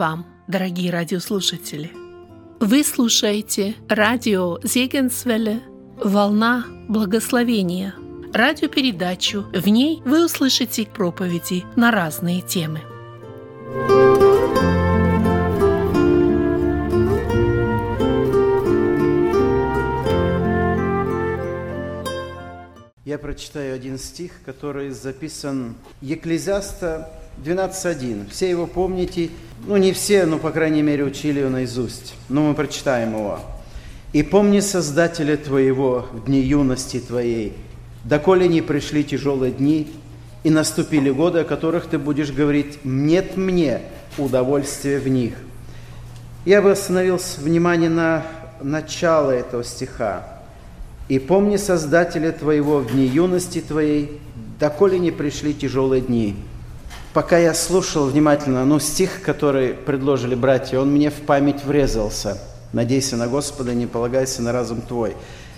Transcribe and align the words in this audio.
Вам, 0.00 0.24
дорогие 0.48 0.90
радиослушатели! 0.90 1.92
Вы 2.58 2.84
слушаете 2.84 3.74
радио 3.86 4.58
Зегенсвелле 4.62 5.60
«Волна 6.02 6.64
благословения» 6.88 7.94
радиопередачу. 8.32 9.44
В 9.52 9.68
ней 9.68 10.00
вы 10.06 10.24
услышите 10.24 10.86
проповеди 10.86 11.64
на 11.76 11.90
разные 11.90 12.40
темы. 12.40 12.80
Я 23.04 23.18
прочитаю 23.18 23.74
один 23.74 23.98
стих, 23.98 24.32
который 24.46 24.92
записан 24.92 25.74
Екклезиаста 26.00 27.19
12.1. 27.38 28.30
Все 28.30 28.50
его 28.50 28.66
помните, 28.66 29.30
ну 29.66 29.76
не 29.76 29.92
все, 29.92 30.26
но 30.26 30.38
по 30.38 30.50
крайней 30.50 30.82
мере 30.82 31.04
учили 31.04 31.40
его 31.40 31.50
наизусть. 31.50 32.14
Но 32.28 32.42
мы 32.48 32.54
прочитаем 32.54 33.14
его. 33.14 33.40
«И 34.12 34.22
помни 34.22 34.60
Создателя 34.60 35.36
твоего 35.36 36.06
в 36.12 36.24
дни 36.24 36.40
юности 36.40 36.98
твоей, 36.98 37.54
доколе 38.04 38.48
не 38.48 38.60
пришли 38.60 39.04
тяжелые 39.04 39.52
дни, 39.52 39.92
и 40.42 40.50
наступили 40.50 41.10
годы, 41.10 41.40
о 41.40 41.44
которых 41.44 41.86
ты 41.86 41.98
будешь 41.98 42.32
говорить, 42.32 42.78
нет 42.84 43.36
мне 43.36 43.82
удовольствия 44.18 44.98
в 44.98 45.08
них». 45.08 45.34
Я 46.44 46.62
бы 46.62 46.72
остановил 46.72 47.20
внимание 47.38 47.90
на 47.90 48.24
начало 48.62 49.30
этого 49.30 49.62
стиха. 49.62 50.40
И 51.08 51.18
помни 51.18 51.56
Создателя 51.56 52.32
твоего 52.32 52.78
в 52.78 52.92
дни 52.92 53.04
юности 53.04 53.60
твоей, 53.60 54.20
доколе 54.58 54.98
не 54.98 55.10
пришли 55.10 55.52
тяжелые 55.52 56.00
дни. 56.00 56.36
Пока 57.12 57.38
я 57.38 57.54
слушал 57.54 58.06
внимательно, 58.06 58.64
ну, 58.64 58.78
стих, 58.78 59.22
который 59.22 59.74
предложили 59.74 60.34
братья, 60.34 60.78
он 60.78 60.92
мне 60.92 61.10
в 61.10 61.22
память 61.22 61.64
врезался. 61.64 62.38
Надейся 62.72 63.16
на 63.16 63.26
Господа, 63.26 63.74
не 63.74 63.86
полагайся 63.86 64.42
на 64.42 64.52
разум 64.52 64.80
твой. 64.80 65.16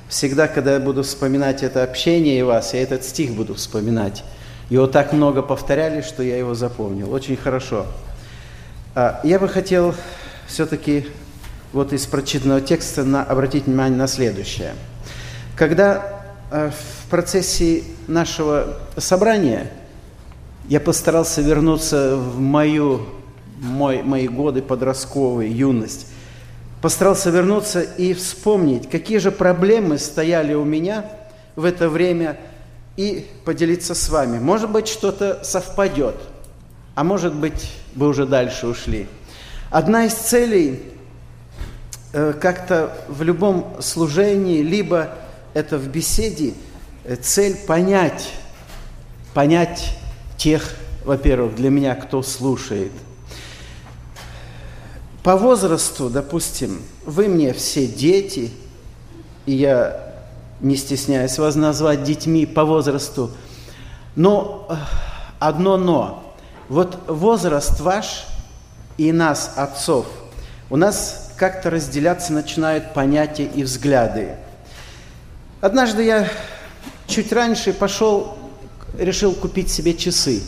Всегда, 0.08 0.48
когда 0.48 0.74
я 0.74 0.80
буду 0.80 1.02
вспоминать 1.02 1.62
это 1.62 1.82
общение 1.82 2.38
и 2.38 2.42
вас, 2.42 2.74
я 2.74 2.82
этот 2.82 3.04
стих 3.04 3.32
буду 3.32 3.54
вспоминать. 3.54 4.24
Его 4.70 4.86
так 4.86 5.12
много 5.12 5.42
повторяли, 5.42 6.00
что 6.00 6.22
я 6.22 6.38
его 6.38 6.54
запомнил. 6.54 7.12
Очень 7.12 7.36
хорошо. 7.36 7.86
А, 8.94 9.20
я 9.22 9.38
бы 9.38 9.48
хотел 9.48 9.94
все-таки 10.46 11.06
вот 11.72 11.92
из 11.92 12.06
прочитанного 12.06 12.60
текста 12.60 13.04
на, 13.04 13.22
обратить 13.22 13.66
внимание 13.66 13.98
на 13.98 14.06
следующее– 14.06 14.74
когда 15.56 16.24
э, 16.50 16.70
в 16.70 17.10
процессе 17.10 17.84
нашего 18.08 18.78
собрания 18.96 19.70
я 20.72 20.80
постарался 20.80 21.42
вернуться 21.42 22.16
в 22.16 22.40
мою, 22.40 23.02
мой, 23.60 24.02
мои 24.02 24.26
годы 24.26 24.62
подростковой, 24.62 25.50
юность, 25.50 26.06
постарался 26.80 27.28
вернуться 27.28 27.82
и 27.82 28.14
вспомнить, 28.14 28.88
какие 28.88 29.18
же 29.18 29.30
проблемы 29.30 29.98
стояли 29.98 30.54
у 30.54 30.64
меня 30.64 31.04
в 31.56 31.66
это 31.66 31.90
время 31.90 32.40
и 32.96 33.26
поделиться 33.44 33.94
с 33.94 34.08
вами. 34.08 34.38
Может 34.38 34.70
быть, 34.70 34.88
что-то 34.88 35.44
совпадет, 35.44 36.16
а 36.94 37.04
может 37.04 37.34
быть, 37.34 37.70
вы 37.94 38.08
уже 38.08 38.24
дальше 38.24 38.66
ушли. 38.66 39.08
Одна 39.68 40.06
из 40.06 40.14
целей 40.14 40.80
э, 42.14 42.32
как-то 42.40 42.96
в 43.08 43.22
любом 43.22 43.76
служении, 43.80 44.62
либо 44.62 45.10
это 45.52 45.76
в 45.76 45.86
беседе 45.88 46.54
э, 47.04 47.16
цель 47.16 47.58
понять, 47.58 48.32
понять 49.34 49.98
тех, 50.42 50.74
во-первых, 51.04 51.54
для 51.54 51.70
меня, 51.70 51.94
кто 51.94 52.20
слушает. 52.20 52.90
По 55.22 55.36
возрасту, 55.36 56.10
допустим, 56.10 56.82
вы 57.06 57.28
мне 57.28 57.52
все 57.52 57.86
дети, 57.86 58.50
и 59.46 59.52
я 59.52 60.14
не 60.60 60.74
стесняюсь 60.74 61.38
вас 61.38 61.54
назвать 61.54 62.02
детьми 62.02 62.44
по 62.44 62.64
возрасту, 62.64 63.30
но 64.16 64.66
э, 64.68 64.74
одно 65.38 65.76
но. 65.76 66.34
Вот 66.68 66.98
возраст 67.06 67.78
ваш 67.78 68.26
и 68.96 69.12
нас, 69.12 69.52
отцов, 69.54 70.06
у 70.70 70.76
нас 70.76 71.30
как-то 71.36 71.70
разделяться 71.70 72.32
начинают 72.32 72.94
понятия 72.94 73.44
и 73.44 73.62
взгляды. 73.62 74.34
Однажды 75.60 76.02
я 76.02 76.28
чуть 77.06 77.32
раньше 77.32 77.72
пошел, 77.72 78.36
решил 78.98 79.32
купить 79.32 79.70
себе 79.70 79.94
часы. 79.94 80.42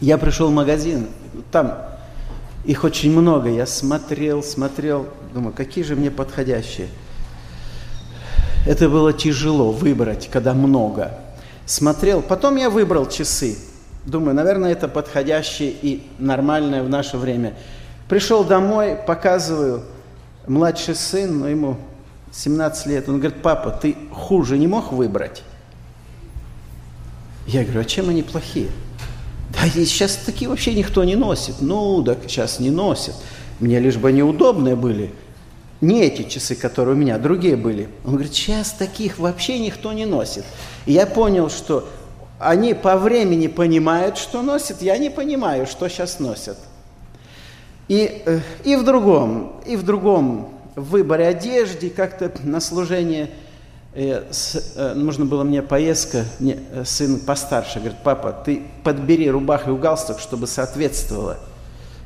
Я 0.00 0.18
пришел 0.18 0.48
в 0.48 0.54
магазин, 0.54 1.08
там 1.50 1.78
их 2.64 2.84
очень 2.84 3.10
много. 3.12 3.48
Я 3.48 3.66
смотрел, 3.66 4.42
смотрел, 4.42 5.06
думаю, 5.32 5.54
какие 5.54 5.84
же 5.84 5.96
мне 5.96 6.10
подходящие. 6.10 6.88
Это 8.66 8.88
было 8.88 9.12
тяжело 9.12 9.70
выбрать, 9.70 10.28
когда 10.30 10.52
много. 10.52 11.18
Смотрел, 11.64 12.20
потом 12.20 12.56
я 12.56 12.68
выбрал 12.68 13.08
часы. 13.08 13.56
Думаю, 14.04 14.34
наверное, 14.34 14.72
это 14.72 14.88
подходящее 14.88 15.70
и 15.70 16.06
нормальное 16.18 16.82
в 16.82 16.88
наше 16.88 17.16
время. 17.16 17.54
Пришел 18.08 18.44
домой, 18.44 18.96
показываю, 19.06 19.82
младший 20.46 20.94
сын, 20.94 21.40
но 21.40 21.48
ему 21.48 21.76
17 22.32 22.86
лет, 22.86 23.08
он 23.08 23.18
говорит, 23.18 23.42
папа, 23.42 23.70
ты 23.70 23.96
хуже 24.12 24.58
не 24.58 24.66
мог 24.66 24.92
выбрать? 24.92 25.42
Я 27.46 27.62
говорю, 27.62 27.80
а 27.80 27.84
чем 27.84 28.08
они 28.08 28.22
плохие? 28.22 28.68
Да 29.52 29.66
и 29.66 29.84
сейчас 29.84 30.16
такие 30.16 30.48
вообще 30.48 30.74
никто 30.74 31.04
не 31.04 31.14
носит. 31.14 31.56
Ну, 31.60 32.02
да 32.02 32.16
сейчас 32.26 32.60
не 32.60 32.70
носят. 32.70 33.14
Мне 33.60 33.78
лишь 33.78 33.96
бы 33.96 34.08
они 34.08 34.22
удобные 34.22 34.76
были. 34.76 35.12
Не 35.80 36.02
эти 36.02 36.22
часы, 36.22 36.54
которые 36.54 36.94
у 36.94 36.98
меня, 36.98 37.18
другие 37.18 37.56
были. 37.56 37.88
Он 38.04 38.14
говорит, 38.14 38.34
сейчас 38.34 38.72
таких 38.72 39.18
вообще 39.18 39.58
никто 39.58 39.92
не 39.92 40.06
носит. 40.06 40.44
И 40.86 40.92
я 40.92 41.06
понял, 41.06 41.50
что 41.50 41.88
они 42.38 42.74
по 42.74 42.96
времени 42.96 43.46
понимают, 43.46 44.18
что 44.18 44.42
носят, 44.42 44.82
я 44.82 44.98
не 44.98 45.10
понимаю, 45.10 45.66
что 45.66 45.88
сейчас 45.88 46.18
носят. 46.18 46.58
И, 47.88 48.22
э, 48.26 48.40
и 48.64 48.76
в 48.76 48.84
другом, 48.84 49.60
и 49.64 49.76
в 49.76 49.84
другом 49.84 50.50
в 50.74 50.90
выборе 50.90 51.26
одежды, 51.26 51.88
как-то 51.88 52.32
на 52.42 52.60
служение 52.60 53.30
э, 53.96 54.24
э, 54.76 54.94
нужно 54.94 55.24
было 55.24 55.42
мне 55.42 55.62
поездка, 55.62 56.24
мне 56.38 56.58
э, 56.70 56.84
сын 56.84 57.18
постарше, 57.18 57.78
говорит, 57.78 57.98
папа, 58.04 58.32
ты 58.32 58.62
подбери 58.84 59.30
рубаху 59.30 59.74
и 59.74 59.78
галстук, 59.78 60.20
чтобы 60.20 60.46
соответствовало. 60.46 61.38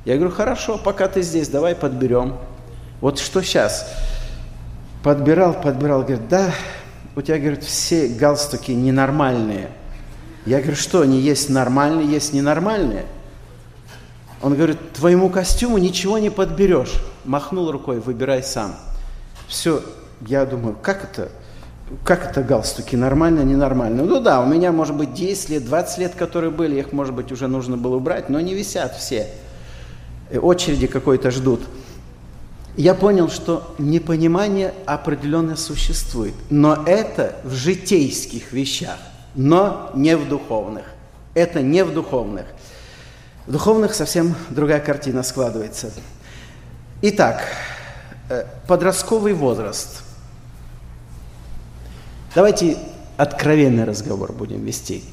Я 0.05 0.17
говорю, 0.17 0.31
хорошо, 0.33 0.79
пока 0.79 1.09
ты 1.09 1.23
здесь, 1.23 1.49
давай 1.49 1.75
подберем. 1.75 2.37
Вот 3.01 3.19
что 3.19 3.43
сейчас? 3.43 3.93
Подбирал, 5.03 5.61
подбирал, 5.61 6.03
говорит, 6.03 6.29
да, 6.29 6.53
у 7.17 7.23
тебя, 7.23 7.39
говорит, 7.39 7.65
все 7.65 8.09
галстуки 8.09 8.71
ненормальные. 8.71 9.71
Я 10.47 10.59
говорю, 10.61 10.77
что, 10.77 11.03
они 11.03 11.19
есть 11.19 11.51
нормальные, 11.51 12.09
есть 12.09 12.33
ненормальные? 12.33 13.05
Он 14.43 14.55
говорит, 14.55 14.93
твоему 14.93 15.29
костюму 15.29 15.79
ничего 15.79 16.19
не 16.19 16.31
подберешь. 16.31 16.95
Махнул 17.25 17.71
рукой, 17.71 18.01
выбирай 18.01 18.43
сам. 18.43 18.75
Все, 19.49 19.83
я 20.27 20.47
думаю, 20.47 20.77
как 20.81 21.05
это? 21.05 21.31
Как 22.05 22.31
это 22.31 22.43
галстуки? 22.43 22.95
Нормально, 22.95 23.41
ненормально? 23.41 24.05
Ну 24.05 24.21
да, 24.21 24.41
у 24.41 24.47
меня, 24.47 24.71
может 24.71 24.97
быть, 24.97 25.13
10 25.13 25.49
лет, 25.51 25.65
20 25.65 25.99
лет, 25.99 26.15
которые 26.15 26.51
были, 26.51 26.79
их, 26.79 26.93
может 26.93 27.15
быть, 27.15 27.33
уже 27.33 27.49
нужно 27.49 27.77
было 27.77 27.97
убрать, 27.97 28.29
но 28.29 28.41
не 28.41 28.55
висят 28.55 28.97
все. 28.97 29.29
Очереди 30.41 30.87
какой-то 30.87 31.31
ждут. 31.33 31.61
Я 32.77 32.95
понял, 32.95 33.29
что 33.29 33.75
непонимание 33.79 34.73
определенно 34.87 35.57
существует, 35.57 36.35
но 36.49 36.85
это 36.87 37.35
в 37.43 37.53
житейских 37.53 38.53
вещах, 38.53 38.99
но 39.35 39.91
не 39.95 40.17
в 40.17 40.29
духовных. 40.29 40.85
Это 41.35 41.61
не 41.61 41.85
в 41.85 41.93
духовных. 41.93 42.47
В 43.47 43.53
духовных 43.53 43.95
совсем 43.95 44.37
другая 44.51 44.81
картина 44.81 45.25
складывается. 45.25 45.91
Итак, 47.03 47.43
э, 48.29 48.45
подростковый 48.69 49.33
возраст. 49.33 50.03
Давайте 52.35 52.77
откровенный 53.17 53.85
разговор 53.85 54.33
будем 54.33 54.65
вести. 54.65 55.05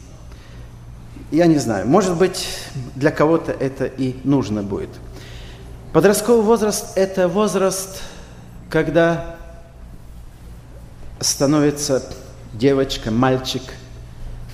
Я 1.32 1.48
не 1.48 1.58
знаю, 1.58 1.88
может 1.88 2.18
быть, 2.18 2.48
для 2.96 3.12
кого-то 3.12 3.52
это 3.52 3.86
и 3.86 4.16
нужно 4.24 4.64
будет. 4.64 4.90
Подростковый 5.94 6.46
возраст– 6.46 6.92
это 6.98 7.28
возраст, 7.28 8.02
когда 8.70 9.36
становится 11.20 12.04
девочка, 12.54 13.12
мальчик 13.12 13.64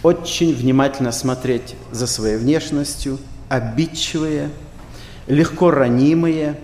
очень 0.02 0.54
внимательно 0.54 1.12
смотреть 1.12 1.76
за 1.92 2.08
своей 2.08 2.38
внешностью– 2.38 3.20
обидчивые, 3.54 4.50
легко 5.28 5.70
ранимые 5.70 6.60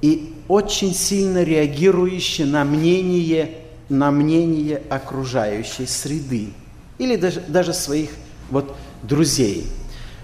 и 0.00 0.32
очень 0.46 0.94
сильно 0.94 1.42
реагирующие 1.42 2.46
на 2.46 2.64
мнение, 2.64 3.50
на 3.88 4.10
мнение 4.10 4.82
окружающей 4.88 5.86
среды 5.86 6.52
или 6.98 7.16
даже, 7.16 7.40
даже 7.40 7.72
своих 7.72 8.10
вот, 8.50 8.74
друзей. 9.02 9.66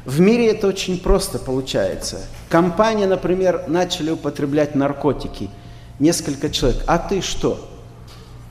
В 0.04 0.20
мире 0.20 0.48
это 0.48 0.66
очень 0.66 0.98
просто 0.98 1.38
получается. 1.38 2.20
Компания, 2.48 3.06
например, 3.06 3.64
начали 3.68 4.10
употреблять 4.10 4.74
наркотики. 4.74 5.50
Несколько 5.98 6.48
человек. 6.48 6.82
А 6.86 6.98
ты 6.98 7.20
что? 7.20 7.68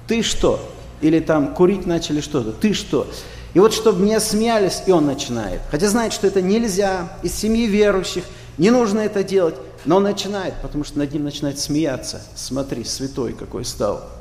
Ты 0.08 0.22
что? 0.22 0.60
Или 1.02 1.20
там 1.20 1.56
курить 1.56 1.88
начали 1.88 2.22
что-то. 2.22 2.52
Ты 2.52 2.74
что? 2.74 3.08
И 3.56 3.60
вот 3.60 3.74
чтобы 3.74 4.06
не 4.06 4.20
смеялись, 4.20 4.84
и 4.86 4.92
он 4.92 5.08
начинает. 5.08 5.62
Хотя 5.72 5.90
знает, 5.90 6.14
что 6.14 6.28
это 6.28 6.42
нельзя, 6.42 7.18
из 7.24 7.34
семьи 7.34 7.66
верующих, 7.66 8.24
не 8.60 8.70
нужно 8.70 9.00
это 9.00 9.24
делать. 9.24 9.56
Но 9.86 9.98
он 9.98 10.04
начинает, 10.04 10.54
потому 10.62 10.84
что 10.84 11.00
над 11.00 11.12
ним 11.12 11.24
начинает 11.24 11.58
смеяться. 11.58 12.22
Смотри, 12.36 12.84
святой 12.84 13.34
какой 13.34 13.66
стал. 13.66 14.19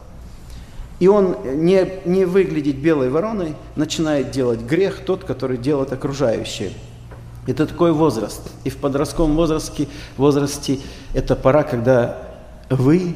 И 1.00 1.06
он, 1.06 1.36
не, 1.44 1.86
не 2.04 2.24
выглядеть 2.24 2.76
белой 2.76 3.08
вороной, 3.08 3.54
начинает 3.76 4.30
делать 4.30 4.60
грех 4.60 5.04
тот, 5.04 5.24
который 5.24 5.56
делают 5.56 5.92
окружающие. 5.92 6.72
Это 7.46 7.66
такой 7.66 7.92
возраст. 7.92 8.42
И 8.64 8.70
в 8.70 8.76
подростковом 8.76 9.36
возрасте, 9.36 9.88
возрасте 10.16 10.78
это 11.14 11.36
пора, 11.36 11.62
когда 11.62 12.18
вы, 12.68 13.14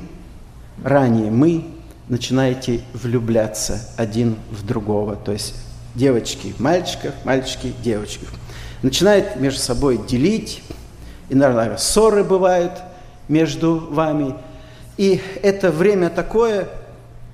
ранее 0.82 1.30
мы, 1.30 1.66
начинаете 2.08 2.82
влюбляться 2.94 3.80
один 3.96 4.36
в 4.50 4.64
другого. 4.66 5.16
То 5.16 5.32
есть 5.32 5.54
девочки 5.94 6.52
в 6.56 6.60
мальчиках, 6.60 7.14
мальчики 7.24 7.74
в 7.78 7.82
девочках. 7.82 8.28
Начинают 8.82 9.36
между 9.36 9.60
собой 9.60 9.98
делить, 10.08 10.62
и, 11.28 11.34
наверное, 11.34 11.76
ссоры 11.76 12.24
бывают 12.24 12.72
между 13.28 13.76
вами. 13.78 14.34
И 14.96 15.20
это 15.42 15.70
время 15.70 16.10
такое, 16.10 16.68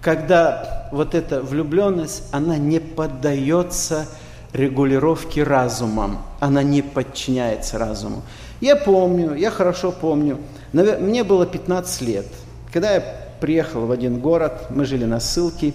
когда 0.00 0.88
вот 0.92 1.14
эта 1.14 1.42
влюбленность, 1.42 2.24
она 2.32 2.56
не 2.56 2.80
поддается 2.80 4.06
регулировке 4.52 5.42
разумом, 5.42 6.18
она 6.40 6.62
не 6.62 6.82
подчиняется 6.82 7.78
разуму. 7.78 8.22
Я 8.60 8.76
помню, 8.76 9.34
я 9.34 9.50
хорошо 9.50 9.92
помню, 9.92 10.38
мне 10.72 11.24
было 11.24 11.46
15 11.46 12.00
лет, 12.02 12.26
когда 12.72 12.94
я 12.94 13.04
приехал 13.40 13.86
в 13.86 13.92
один 13.92 14.20
город, 14.20 14.66
мы 14.70 14.84
жили 14.84 15.04
на 15.04 15.20
ссылке, 15.20 15.72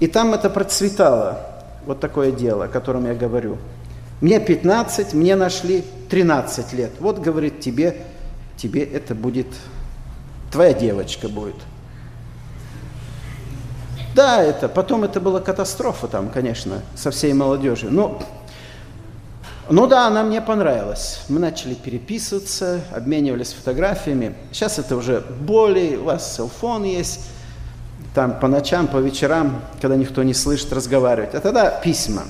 и 0.00 0.06
там 0.06 0.34
это 0.34 0.50
процветало, 0.50 1.40
вот 1.86 2.00
такое 2.00 2.30
дело, 2.30 2.66
о 2.66 2.68
котором 2.68 3.06
я 3.06 3.14
говорю. 3.14 3.56
Мне 4.20 4.40
15, 4.40 5.14
мне 5.14 5.36
нашли 5.36 5.84
13 6.10 6.72
лет. 6.72 6.90
Вот, 7.00 7.18
говорит, 7.18 7.60
тебе, 7.60 7.96
тебе 8.56 8.82
это 8.82 9.14
будет, 9.14 9.46
твоя 10.50 10.74
девочка 10.74 11.28
будет. 11.28 11.54
Да, 14.14 14.42
это, 14.42 14.68
потом 14.68 15.04
это 15.04 15.20
была 15.20 15.40
катастрофа 15.40 16.08
там, 16.08 16.30
конечно, 16.30 16.82
со 16.94 17.10
всей 17.10 17.32
молодежью. 17.32 17.92
Но, 17.92 18.20
ну 19.70 19.86
да, 19.86 20.06
она 20.06 20.22
мне 20.22 20.40
понравилась. 20.40 21.20
Мы 21.28 21.38
начали 21.38 21.74
переписываться, 21.74 22.80
обменивались 22.92 23.52
фотографиями. 23.52 24.34
Сейчас 24.52 24.78
это 24.78 24.96
уже 24.96 25.20
более, 25.20 25.98
у 25.98 26.04
вас 26.04 26.36
селфон 26.36 26.84
есть, 26.84 27.20
там 28.14 28.40
по 28.40 28.48
ночам, 28.48 28.88
по 28.88 28.96
вечерам, 28.96 29.62
когда 29.80 29.96
никто 29.96 30.22
не 30.22 30.34
слышит, 30.34 30.72
разговаривать. 30.72 31.34
А 31.34 31.40
тогда 31.40 31.70
письма, 31.70 32.22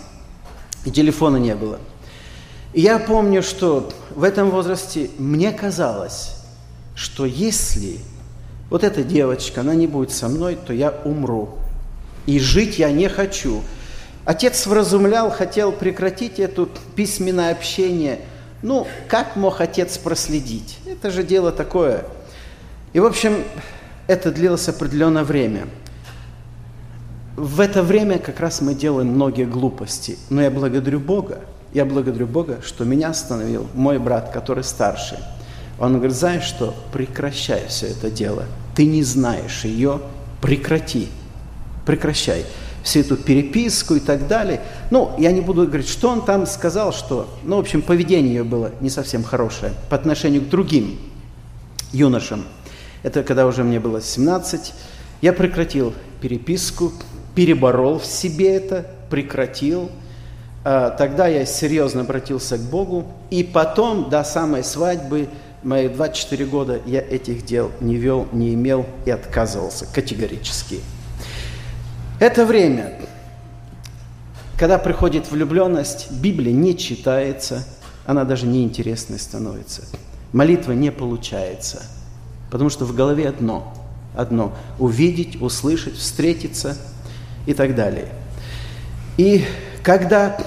и 0.84 0.90
телефона 0.90 1.36
не 1.36 1.54
было. 1.54 1.78
И 2.74 2.82
я 2.82 2.98
помню, 2.98 3.42
что 3.42 3.90
в 4.10 4.24
этом 4.24 4.50
возрасте 4.50 5.10
мне 5.18 5.52
казалось, 5.52 6.34
что 6.94 7.24
если 7.24 8.00
вот 8.68 8.84
эта 8.84 9.02
девочка, 9.02 9.62
она 9.62 9.74
не 9.74 9.86
будет 9.86 10.10
со 10.10 10.28
мной, 10.28 10.56
то 10.56 10.72
я 10.74 10.92
умру 11.04 11.54
и 12.28 12.38
жить 12.38 12.78
я 12.78 12.92
не 12.92 13.08
хочу. 13.08 13.62
Отец 14.26 14.66
вразумлял, 14.66 15.30
хотел 15.30 15.72
прекратить 15.72 16.38
это 16.38 16.68
письменное 16.94 17.52
общение. 17.52 18.18
Ну, 18.60 18.86
как 19.08 19.34
мог 19.34 19.62
отец 19.62 19.96
проследить? 19.96 20.76
Это 20.84 21.10
же 21.10 21.22
дело 21.22 21.52
такое. 21.52 22.04
И, 22.92 23.00
в 23.00 23.06
общем, 23.06 23.44
это 24.08 24.30
длилось 24.30 24.68
определенное 24.68 25.24
время. 25.24 25.68
В 27.34 27.60
это 27.60 27.82
время 27.82 28.18
как 28.18 28.40
раз 28.40 28.60
мы 28.60 28.74
делаем 28.74 29.08
многие 29.08 29.46
глупости. 29.46 30.18
Но 30.28 30.42
я 30.42 30.50
благодарю 30.50 31.00
Бога. 31.00 31.40
Я 31.72 31.86
благодарю 31.86 32.26
Бога, 32.26 32.58
что 32.62 32.84
меня 32.84 33.08
остановил 33.08 33.66
мой 33.72 33.98
брат, 33.98 34.32
который 34.34 34.64
старший. 34.64 35.18
Он 35.78 35.94
говорит, 35.94 36.14
знаешь 36.14 36.44
что, 36.44 36.74
прекращай 36.92 37.62
все 37.68 37.86
это 37.86 38.10
дело. 38.10 38.44
Ты 38.74 38.84
не 38.84 39.02
знаешь 39.02 39.64
ее, 39.64 40.02
прекрати 40.42 41.08
прекращай 41.88 42.44
всю 42.82 43.00
эту 43.00 43.16
переписку 43.16 43.94
и 43.94 44.00
так 44.00 44.28
далее. 44.28 44.60
Ну, 44.90 45.12
я 45.16 45.32
не 45.32 45.40
буду 45.40 45.66
говорить, 45.66 45.88
что 45.88 46.10
он 46.10 46.22
там 46.22 46.46
сказал, 46.46 46.92
что, 46.92 47.34
ну, 47.44 47.56
в 47.56 47.60
общем, 47.60 47.80
поведение 47.80 48.34
ее 48.34 48.44
было 48.44 48.72
не 48.82 48.90
совсем 48.90 49.24
хорошее 49.24 49.72
по 49.88 49.96
отношению 49.96 50.42
к 50.42 50.50
другим 50.50 50.98
юношам. 51.92 52.44
Это 53.02 53.22
когда 53.22 53.46
уже 53.46 53.64
мне 53.64 53.80
было 53.80 54.02
17. 54.02 54.74
Я 55.22 55.32
прекратил 55.32 55.94
переписку, 56.20 56.92
переборол 57.34 58.00
в 58.00 58.04
себе 58.04 58.56
это, 58.56 58.86
прекратил. 59.08 59.90
А, 60.64 60.90
тогда 60.90 61.26
я 61.26 61.46
серьезно 61.46 62.02
обратился 62.02 62.58
к 62.58 62.60
Богу. 62.60 63.06
И 63.30 63.42
потом, 63.42 64.10
до 64.10 64.22
самой 64.24 64.62
свадьбы, 64.62 65.30
мои 65.62 65.88
24 65.88 66.44
года, 66.44 66.80
я 66.84 67.00
этих 67.00 67.46
дел 67.46 67.70
не 67.80 67.96
вел, 67.96 68.28
не 68.32 68.52
имел 68.52 68.84
и 69.06 69.10
отказывался 69.10 69.86
категорически. 69.86 70.80
Это 72.20 72.44
время, 72.44 72.94
когда 74.58 74.76
приходит 74.78 75.30
влюбленность, 75.30 76.10
Библия 76.10 76.52
не 76.52 76.76
читается, 76.76 77.64
она 78.06 78.24
даже 78.24 78.46
неинтересной 78.46 79.20
становится. 79.20 79.82
Молитва 80.32 80.72
не 80.72 80.90
получается, 80.90 81.82
потому 82.50 82.70
что 82.70 82.84
в 82.84 82.94
голове 82.94 83.28
одно, 83.28 83.72
одно– 84.16 84.52
увидеть, 84.80 85.40
услышать, 85.40 85.94
встретиться 85.94 86.76
и 87.46 87.54
так 87.54 87.76
далее. 87.76 88.08
И 89.16 89.44
когда 89.84 90.40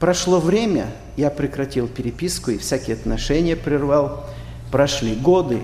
прошло 0.00 0.40
время, 0.40 0.86
я 1.18 1.28
прекратил 1.28 1.88
переписку 1.88 2.52
и 2.52 2.58
всякие 2.58 2.96
отношения 2.96 3.54
прервал, 3.54 4.24
прошли 4.70 5.14
годы, 5.14 5.60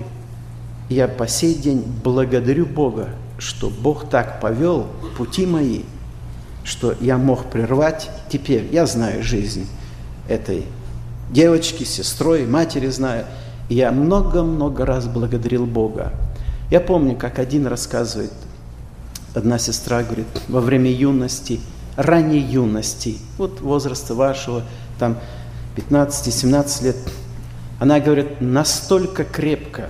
я 0.89 1.07
по 1.07 1.27
сей 1.27 1.55
день 1.55 1.83
благодарю 2.03 2.67
Бога 2.67 3.09
что 3.37 3.69
Бог 3.69 4.09
так 4.09 4.39
повел 4.39 4.87
пути 5.17 5.45
мои, 5.45 5.83
что 6.63 6.95
я 6.99 7.17
мог 7.17 7.49
прервать. 7.49 8.09
Теперь 8.29 8.67
я 8.71 8.85
знаю 8.85 9.23
жизнь 9.23 9.67
этой 10.27 10.65
девочки, 11.29 11.83
сестрой, 11.83 12.45
матери 12.45 12.87
знаю. 12.87 13.25
И 13.69 13.75
я 13.75 13.91
много-много 13.91 14.85
раз 14.85 15.07
благодарил 15.07 15.65
Бога. 15.65 16.13
Я 16.69 16.79
помню, 16.79 17.15
как 17.15 17.39
один 17.39 17.67
рассказывает, 17.67 18.33
одна 19.33 19.57
сестра 19.57 20.03
говорит, 20.03 20.27
во 20.47 20.61
время 20.61 20.91
юности, 20.91 21.59
ранней 21.95 22.39
юности, 22.39 23.17
вот 23.37 23.61
возраста 23.61 24.15
вашего, 24.15 24.63
там 24.99 25.17
15-17 25.75 26.83
лет, 26.83 26.95
она 27.79 27.99
говорит, 27.99 28.41
настолько 28.41 29.23
крепко, 29.23 29.89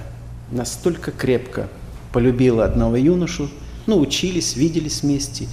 настолько 0.52 1.12
крепко 1.12 1.68
полюбила 2.14 2.64
одного 2.64 2.96
юношу, 2.96 3.50
ну, 3.88 4.00
учились, 4.00 4.56
виделись 4.56 5.02
вместе. 5.02 5.48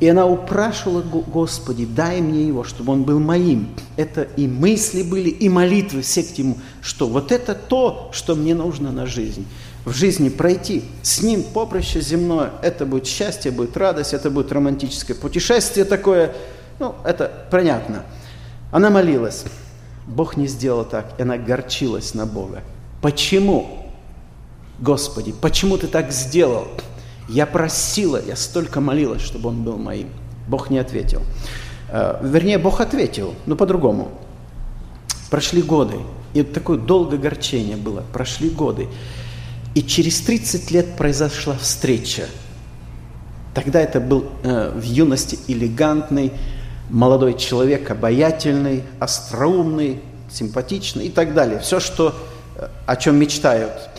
И 0.00 0.08
она 0.08 0.26
упрашивала 0.26 1.00
Господи, 1.00 1.86
дай 1.86 2.20
мне 2.20 2.44
его, 2.44 2.64
чтобы 2.64 2.92
он 2.92 3.04
был 3.04 3.20
моим. 3.20 3.68
Это 3.96 4.22
и 4.22 4.48
мысли 4.48 5.04
были, 5.04 5.28
и 5.28 5.48
молитвы 5.48 6.02
все 6.02 6.24
к 6.24 6.36
нему, 6.36 6.58
что 6.80 7.06
вот 7.06 7.30
это 7.30 7.54
то, 7.54 8.10
что 8.12 8.34
мне 8.34 8.52
нужно 8.56 8.90
на 8.90 9.06
жизнь. 9.06 9.46
В 9.84 9.92
жизни 9.92 10.28
пройти 10.28 10.82
с 11.02 11.22
ним 11.22 11.44
поприще 11.44 12.00
земное, 12.00 12.50
это 12.62 12.84
будет 12.84 13.06
счастье, 13.06 13.52
будет 13.52 13.76
радость, 13.76 14.12
это 14.12 14.28
будет 14.28 14.50
романтическое 14.50 15.16
путешествие 15.16 15.84
такое. 15.84 16.34
Ну, 16.80 16.96
это 17.04 17.30
понятно. 17.52 18.02
Она 18.72 18.90
молилась. 18.90 19.44
Бог 20.08 20.36
не 20.36 20.48
сделал 20.48 20.84
так, 20.84 21.14
и 21.18 21.22
она 21.22 21.36
горчилась 21.36 22.14
на 22.14 22.26
Бога. 22.26 22.62
Почему? 23.00 23.81
Господи, 24.78 25.32
почему 25.32 25.76
ты 25.78 25.86
так 25.86 26.12
сделал? 26.12 26.68
Я 27.28 27.46
просила, 27.46 28.20
я 28.24 28.36
столько 28.36 28.80
молилась, 28.80 29.22
чтобы 29.22 29.50
он 29.50 29.62
был 29.62 29.78
моим. 29.78 30.08
Бог 30.48 30.70
не 30.70 30.78
ответил. 30.78 31.22
Э, 31.88 32.18
вернее, 32.22 32.58
Бог 32.58 32.80
ответил, 32.80 33.34
но 33.46 33.54
по-другому. 33.56 34.10
Прошли 35.30 35.62
годы, 35.62 35.96
и 36.34 36.42
такое 36.42 36.78
долгое 36.78 37.18
горчение 37.18 37.76
было. 37.76 38.02
Прошли 38.12 38.50
годы. 38.50 38.88
И 39.74 39.82
через 39.82 40.20
30 40.20 40.70
лет 40.70 40.96
произошла 40.96 41.56
встреча. 41.56 42.26
Тогда 43.54 43.80
это 43.80 44.00
был 44.00 44.26
э, 44.42 44.72
в 44.74 44.82
юности 44.82 45.38
элегантный, 45.46 46.32
молодой 46.90 47.34
человек, 47.38 47.90
обаятельный, 47.90 48.82
остроумный, 48.98 50.00
симпатичный 50.30 51.06
и 51.06 51.10
так 51.10 51.34
далее. 51.34 51.60
Все, 51.60 51.78
что, 51.78 52.14
э, 52.56 52.68
о 52.86 52.96
чем 52.96 53.16
мечтают 53.16 53.91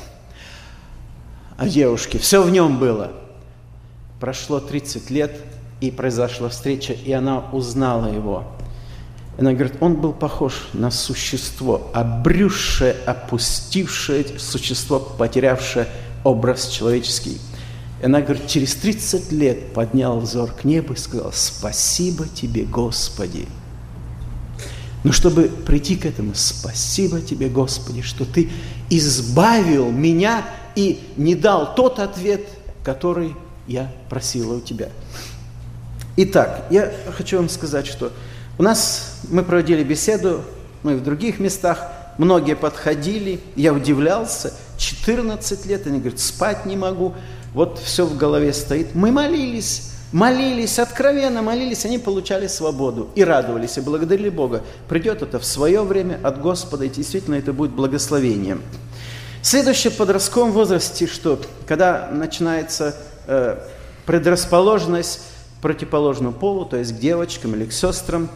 о 1.58 1.68
девушке. 1.68 2.18
Все 2.18 2.42
в 2.42 2.50
нем 2.50 2.80
было. 2.80 3.12
Прошло 4.20 4.60
30 4.60 5.10
лет, 5.10 5.38
и 5.84 5.92
произошла 5.92 6.48
встреча, 6.48 6.94
и 6.94 7.12
она 7.12 7.40
узнала 7.52 8.08
его. 8.08 8.46
Она 9.38 9.52
говорит, 9.52 9.76
он 9.82 9.96
был 9.96 10.14
похож 10.14 10.70
на 10.74 10.92
существо, 10.92 11.90
обрюзшее, 11.94 12.96
опустившее 13.06 14.40
существо, 14.40 15.00
потерявшее 15.00 15.88
образ 16.24 16.68
человеческий. 16.68 17.42
И 18.02 18.06
она 18.06 18.22
говорит, 18.22 18.48
через 18.48 18.76
30 18.76 19.32
лет 19.34 19.74
поднял 19.74 20.20
взор 20.20 20.52
к 20.52 20.64
небу 20.64 20.94
и 20.94 20.98
сказал, 20.98 21.32
спасибо 21.34 22.28
тебе, 22.30 22.64
Господи. 22.64 23.48
Но 25.04 25.12
чтобы 25.12 25.44
прийти 25.44 25.96
к 25.96 26.06
этому, 26.06 26.34
спасибо 26.34 27.22
тебе, 27.22 27.50
Господи, 27.50 28.02
что 28.02 28.26
ты 28.26 28.50
избавил 28.90 29.92
меня 29.92 30.46
и 30.76 31.02
не 31.18 31.36
дал 31.36 31.76
тот 31.76 32.00
ответ, 32.00 32.48
который 32.84 33.36
я 33.68 33.92
просила 34.10 34.56
у 34.56 34.62
тебя. 34.62 34.90
Итак, 36.16 36.68
я 36.70 36.94
хочу 37.16 37.38
вам 37.38 37.50
сказать, 37.50 37.88
что 37.88 38.12
у 38.58 38.64
нас 38.64 39.20
мы 39.30 39.44
проводили 39.44 39.84
беседу, 39.84 40.44
мы 40.84 40.96
в 40.96 41.04
других 41.04 41.40
местах, 41.40 41.88
многие 42.18 42.56
подходили, 42.56 43.40
я 43.56 43.74
удивлялся, 43.74 44.54
14 44.78 45.66
лет, 45.66 45.88
они 45.88 46.00
говорят, 46.00 46.20
спать 46.20 46.66
не 46.66 46.78
могу, 46.78 47.14
вот 47.54 47.80
все 47.80 48.06
в 48.06 48.18
голове 48.18 48.54
стоит. 48.54 48.96
Мы 48.96 49.12
молились, 49.12 49.93
молились, 50.14 50.80
откровенно 50.80 51.42
молились, 51.42 51.84
они 51.86 51.98
получали 51.98 52.48
свободу 52.48 53.10
и 53.16 53.24
радовались, 53.24 53.78
и 53.78 53.82
благодарили 53.82 54.30
Бога. 54.30 54.64
Придет 54.88 55.22
это 55.22 55.40
в 55.40 55.46
свое 55.46 55.82
время 55.82 56.20
от 56.24 56.40
Господа, 56.40 56.86
и 56.86 56.90
действительно 56.90 57.36
это 57.36 57.52
будет 57.52 57.72
благословением. 57.72 58.62
Следующее 59.42 59.92
в 59.92 59.98
подростковом 59.98 60.54
возрасте, 60.54 61.06
что 61.08 61.42
когда 61.68 62.08
начинается 62.10 62.96
э, 63.28 63.58
предрасположенность 64.06 65.20
противоположному 65.62 66.34
полу, 66.34 66.66
то 66.66 66.78
есть 66.78 66.96
к 66.96 67.00
девочкам 67.00 67.56
или 67.56 67.66
к 67.66 67.74
сестрам, 67.74 68.30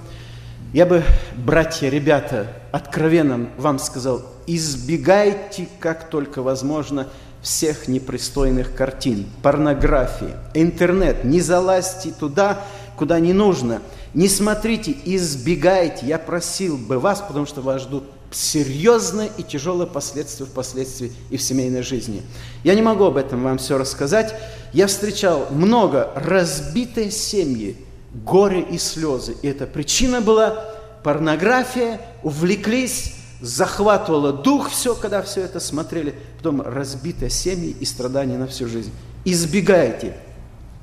я 0.73 0.85
бы, 0.85 1.03
братья, 1.35 1.87
ребята, 1.87 2.47
откровенно 2.73 3.49
вам 3.57 3.79
сказал, 3.79 4.25
избегайте, 4.47 5.69
как 5.79 6.09
только 6.09 6.41
возможно, 6.41 7.07
всех 7.41 7.87
непристойных 7.87 8.73
картин, 8.75 9.25
порнографии, 9.41 10.33
интернет. 10.53 11.23
Не 11.23 11.41
залазьте 11.41 12.11
туда, 12.11 12.59
куда 12.97 13.19
не 13.19 13.33
нужно. 13.33 13.81
Не 14.13 14.27
смотрите, 14.27 14.95
избегайте. 15.05 16.05
Я 16.05 16.17
просил 16.17 16.77
бы 16.77 16.99
вас, 16.99 17.21
потому 17.21 17.45
что 17.45 17.61
вас 17.61 17.83
ждут 17.83 18.05
серьезные 18.31 19.29
и 19.37 19.43
тяжелые 19.43 19.87
последствия 19.87 20.45
впоследствии 20.45 21.13
и 21.29 21.37
в 21.37 21.41
семейной 21.41 21.81
жизни. 21.81 22.23
Я 22.63 22.75
не 22.75 22.81
могу 22.81 23.05
об 23.05 23.17
этом 23.17 23.43
вам 23.43 23.57
все 23.57 23.77
рассказать. 23.77 24.33
Я 24.73 24.87
встречал 24.87 25.47
много 25.51 26.11
разбитой 26.15 27.11
семьи, 27.11 27.77
горе 28.13 28.61
и 28.61 28.77
слезы. 28.77 29.35
И 29.41 29.47
эта 29.47 29.65
причина 29.65 30.19
была 30.21 30.65
порнография, 31.03 32.01
увлеклись, 32.23 33.13
захватывало 33.41 34.33
дух 34.33 34.69
все, 34.69 34.95
когда 34.95 35.21
все 35.21 35.41
это 35.41 35.59
смотрели. 35.59 36.15
Потом 36.37 36.61
разбитые 36.61 37.29
семьи 37.29 37.75
и 37.79 37.85
страдания 37.85 38.37
на 38.37 38.47
всю 38.47 38.67
жизнь. 38.67 38.91
Избегайте 39.25 40.15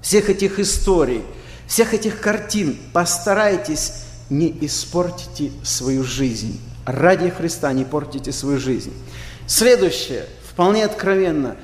всех 0.01 0.31
этих 0.31 0.59
историй, 0.59 1.23
всех 1.67 1.95
этих 1.95 2.21
картин. 2.21 2.77
Постарайтесь 2.93 4.05
не 4.31 4.57
испортите 4.61 5.51
свою 5.63 6.05
жизнь. 6.05 6.61
Ради 6.87 7.31
Христа 7.31 7.73
не 7.73 7.85
портите 7.85 8.33
свою 8.33 8.59
жизнь. 8.59 8.93
Следующее, 9.47 10.27
вполне 10.49 10.85
откровенно. 10.85 11.57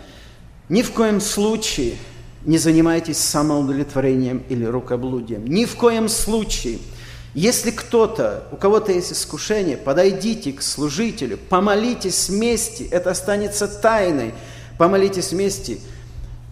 Ни 0.68 0.82
в 0.82 0.92
коем 0.92 1.20
случае 1.20 1.96
не 2.44 2.56
занимайтесь 2.58 3.18
самоудовлетворением 3.18 4.42
или 4.48 4.64
рукоблудием. 4.64 5.46
Ни 5.46 5.64
в 5.64 5.76
коем 5.76 6.08
случае– 6.08 6.78
если 7.34 7.70
кто-то, 7.70 8.42
у 8.50 8.56
кого-то 8.56 8.90
есть 8.90 9.12
искушение, 9.12 9.76
подойдите 9.76 10.52
к 10.52 10.62
служителю, 10.62 11.38
помолитесь 11.38 12.28
вместе, 12.28 12.86
это 12.86 13.10
останется 13.10 13.68
тайной. 13.68 14.34
Помолитесь 14.78 15.30
вместе, 15.30 15.78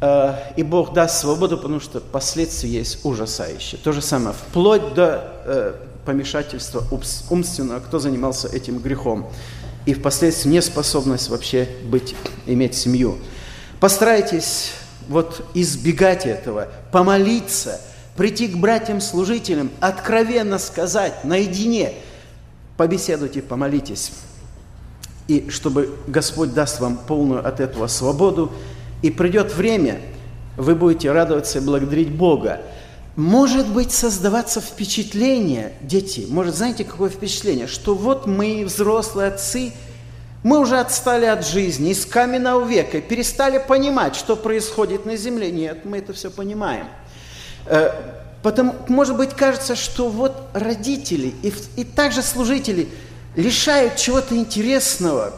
э, 0.01 0.35
и 0.57 0.63
Бог 0.63 0.93
даст 0.93 1.21
свободу, 1.21 1.57
потому 1.57 1.81
что 1.81 2.01
последствия 2.01 2.71
есть 2.71 3.05
ужасающие. 3.05 3.81
То 3.83 3.91
же 3.93 4.03
самое, 4.03 4.35
вплоть 4.35 4.95
до 4.95 5.33
э, 5.47 5.75
помешательства 6.05 6.85
умственного, 7.31 7.81
кто 7.81 7.99
занимался 7.99 8.49
этим 8.49 8.79
грехом, 8.79 9.29
и 9.85 9.95
впоследствии 9.95 10.51
неспособность 10.51 11.29
вообще 11.31 11.69
быть, 11.87 12.15
иметь 12.47 12.75
семью. 12.75 13.19
Постарайтесь 13.81 14.73
вот 15.09 15.45
избегать 15.55 16.25
этого, 16.27 16.69
помолиться– 16.93 17.81
прийти 18.19 18.49
к 18.49 18.57
братьям-служителям, 18.57 19.71
откровенно 19.79 20.59
сказать, 20.59 21.23
наедине, 21.23 21.93
побеседуйте, 22.77 23.43
помолитесь. 23.43 24.11
И 25.29 25.49
чтобы 25.51 25.95
Господь 26.09 26.53
даст 26.53 26.81
вам 26.81 26.97
полную 26.97 27.47
от 27.47 27.61
этого 27.61 27.87
свободу, 27.87 28.51
и 29.03 29.11
придет 29.13 29.55
время, 29.55 30.01
вы 30.57 30.75
будете 30.75 31.13
радоваться 31.13 31.59
и 31.59 31.61
благодарить 31.61 32.11
Бога. 32.11 32.61
Может 33.15 33.69
быть, 33.69 33.93
создаваться 33.93 34.61
впечатление, 34.61 35.75
дети, 35.81 36.27
может, 36.29 36.57
знаете, 36.57 36.83
какое 36.83 37.11
впечатление, 37.11 37.69
что 37.69 37.95
вот 37.95 38.27
мы, 38.27 38.65
взрослые 38.67 39.29
отцы, 39.29 39.73
мы 40.43 40.59
уже 40.59 40.81
отстали 40.81 41.27
от 41.27 41.47
жизни, 41.47 41.93
из 41.93 42.05
каменного 42.05 42.67
века, 42.67 43.01
перестали 43.01 43.59
понимать, 43.59 44.17
что 44.17 44.35
происходит 44.35 45.07
на 45.07 45.17
земле. 45.17 45.53
Нет, 45.53 45.85
мы 45.85 45.99
это 45.99 46.13
все 46.13 46.33
понимаем– 46.33 46.89
потому, 48.43 48.75
может 48.89 49.17
быть, 49.17 49.35
кажется, 49.35 49.77
что 49.77 50.09
вот 50.09 50.35
родители 50.53 51.35
и, 51.43 51.53
и 51.77 51.85
также 51.85 52.23
служители 52.23 52.89
лишают 53.37 53.97
чего-то 53.97 54.37
интересного, 54.37 55.33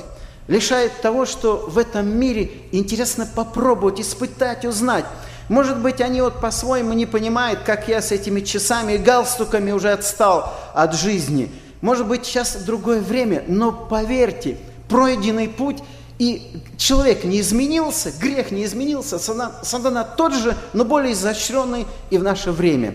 лишают 0.49 0.93
того, 1.01 1.27
что 1.27 1.57
в 1.69 1.79
этом 1.79 2.09
мире 2.09 2.51
интересно 2.73 3.27
попробовать, 3.27 4.01
испытать, 4.01 4.65
узнать. 4.65 5.05
Может 5.49 5.79
быть, 5.79 6.01
они 6.01 6.21
вот 6.21 6.41
по-своему 6.41 6.93
не 6.93 7.07
понимают, 7.07 7.61
как 7.61 7.89
я 7.89 8.01
с 8.01 8.13
этими 8.13 8.41
часами 8.41 8.93
и 8.93 8.99
галстуками 8.99 9.73
уже 9.73 9.91
отстал 9.91 10.53
от 10.75 10.95
жизни. 10.95 11.51
Может 11.81 12.07
быть, 12.07 12.25
сейчас 12.25 12.57
другое 12.57 13.01
время, 13.01 13.43
но 13.49 13.73
поверьте, 13.73 14.59
пройденный 14.89 15.49
путь– 15.49 15.79
и 16.21 16.43
человек 16.77 17.25
не 17.25 17.41
изменился, 17.41 18.13
грех 18.21 18.51
не 18.51 18.67
изменился, 18.67 19.19
сатана 19.19 20.05
тот 20.05 20.35
же, 20.35 20.55
но 20.75 20.85
более 20.85 21.15
изощренный 21.15 21.87
и 22.11 22.19
в 22.19 22.23
наше 22.23 22.53
время. 22.53 22.95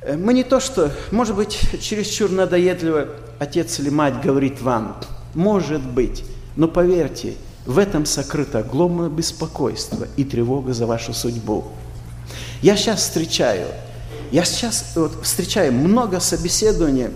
Э, 0.00 0.16
мы 0.16 0.32
не 0.32 0.44
то 0.44 0.58
что, 0.58 0.90
может 1.10 1.36
быть, 1.36 1.60
чересчур 1.82 2.30
надоедливо 2.30 3.08
отец 3.38 3.78
или 3.80 3.90
мать 3.90 4.22
говорит 4.22 4.62
вам, 4.62 4.96
может 5.34 5.82
быть, 5.82 6.24
но 6.56 6.68
поверьте, 6.68 7.34
в 7.66 7.78
этом 7.78 8.06
сокрыто 8.06 8.60
огромное 8.60 9.10
беспокойство 9.10 10.08
и 10.16 10.24
тревога 10.24 10.72
за 10.72 10.86
вашу 10.86 11.12
судьбу. 11.12 11.64
Я 12.62 12.76
сейчас 12.76 13.00
встречаю, 13.00 13.66
я 14.30 14.42
сейчас 14.46 14.92
вот, 14.94 15.22
встречаю 15.22 15.74
много 15.74 16.18
собеседований, 16.18 17.08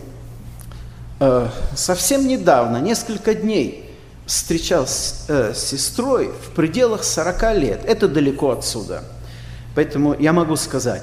э, 1.20 1.48
совсем 1.74 2.28
недавно, 2.28 2.82
несколько 2.82 3.34
дней– 3.34 3.88
встречался 4.32 5.14
э, 5.28 5.52
с 5.54 5.62
сестрой 5.62 6.28
в 6.28 6.54
пределах 6.54 7.04
40 7.04 7.54
лет. 7.58 7.84
Это 7.84 8.08
далеко 8.08 8.52
отсюда. 8.52 9.04
Поэтому 9.74 10.18
я 10.18 10.32
могу 10.32 10.56
сказать. 10.56 11.02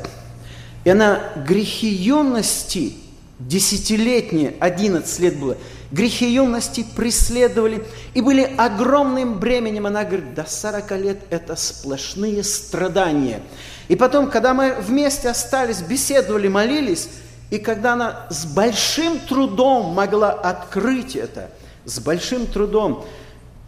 И 0.83 0.89
она 0.89 1.21
грехи 1.47 1.89
юности, 1.89 2.95
десятилетние, 3.37 4.55
11 4.59 5.19
лет 5.19 5.37
было, 5.37 5.57
грехи 5.91 6.33
юности 6.33 6.83
преследовали 6.95 7.85
и 8.15 8.21
были 8.21 8.51
огромным 8.57 9.37
бременем. 9.37 9.85
Она 9.85 10.05
говорит, 10.05 10.33
до 10.33 10.49
40 10.49 10.91
лет 10.93 11.19
это 11.29 11.55
сплошные 11.55 12.43
страдания. 12.43 13.43
И 13.89 13.95
потом, 13.95 14.31
когда 14.31 14.55
мы 14.55 14.75
вместе 14.81 15.29
остались, 15.29 15.81
беседовали, 15.81 16.47
молились, 16.47 17.09
и 17.51 17.59
когда 17.59 17.93
она 17.93 18.25
с 18.31 18.45
большим 18.45 19.19
трудом 19.19 19.93
могла 19.93 20.31
открыть 20.31 21.15
это– 21.15 21.51
с 21.89 21.99
большим 21.99 22.45
трудом. 22.45 23.05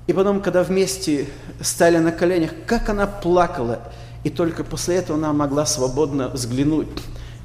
И 0.08 0.14
потом, 0.14 0.42
когда 0.42 0.64
вместе 0.64 1.28
стали 1.62 1.98
на 1.98 2.12
коленях, 2.12 2.52
как 2.66 2.90
она 2.90 3.08
плакала. 3.08 3.80
И 4.24 4.30
только 4.30 4.64
после 4.64 4.98
этого 4.98 5.18
она 5.18 5.34
могла 5.34 5.66
свободно 5.66 6.30
взглянуть. 6.30 6.88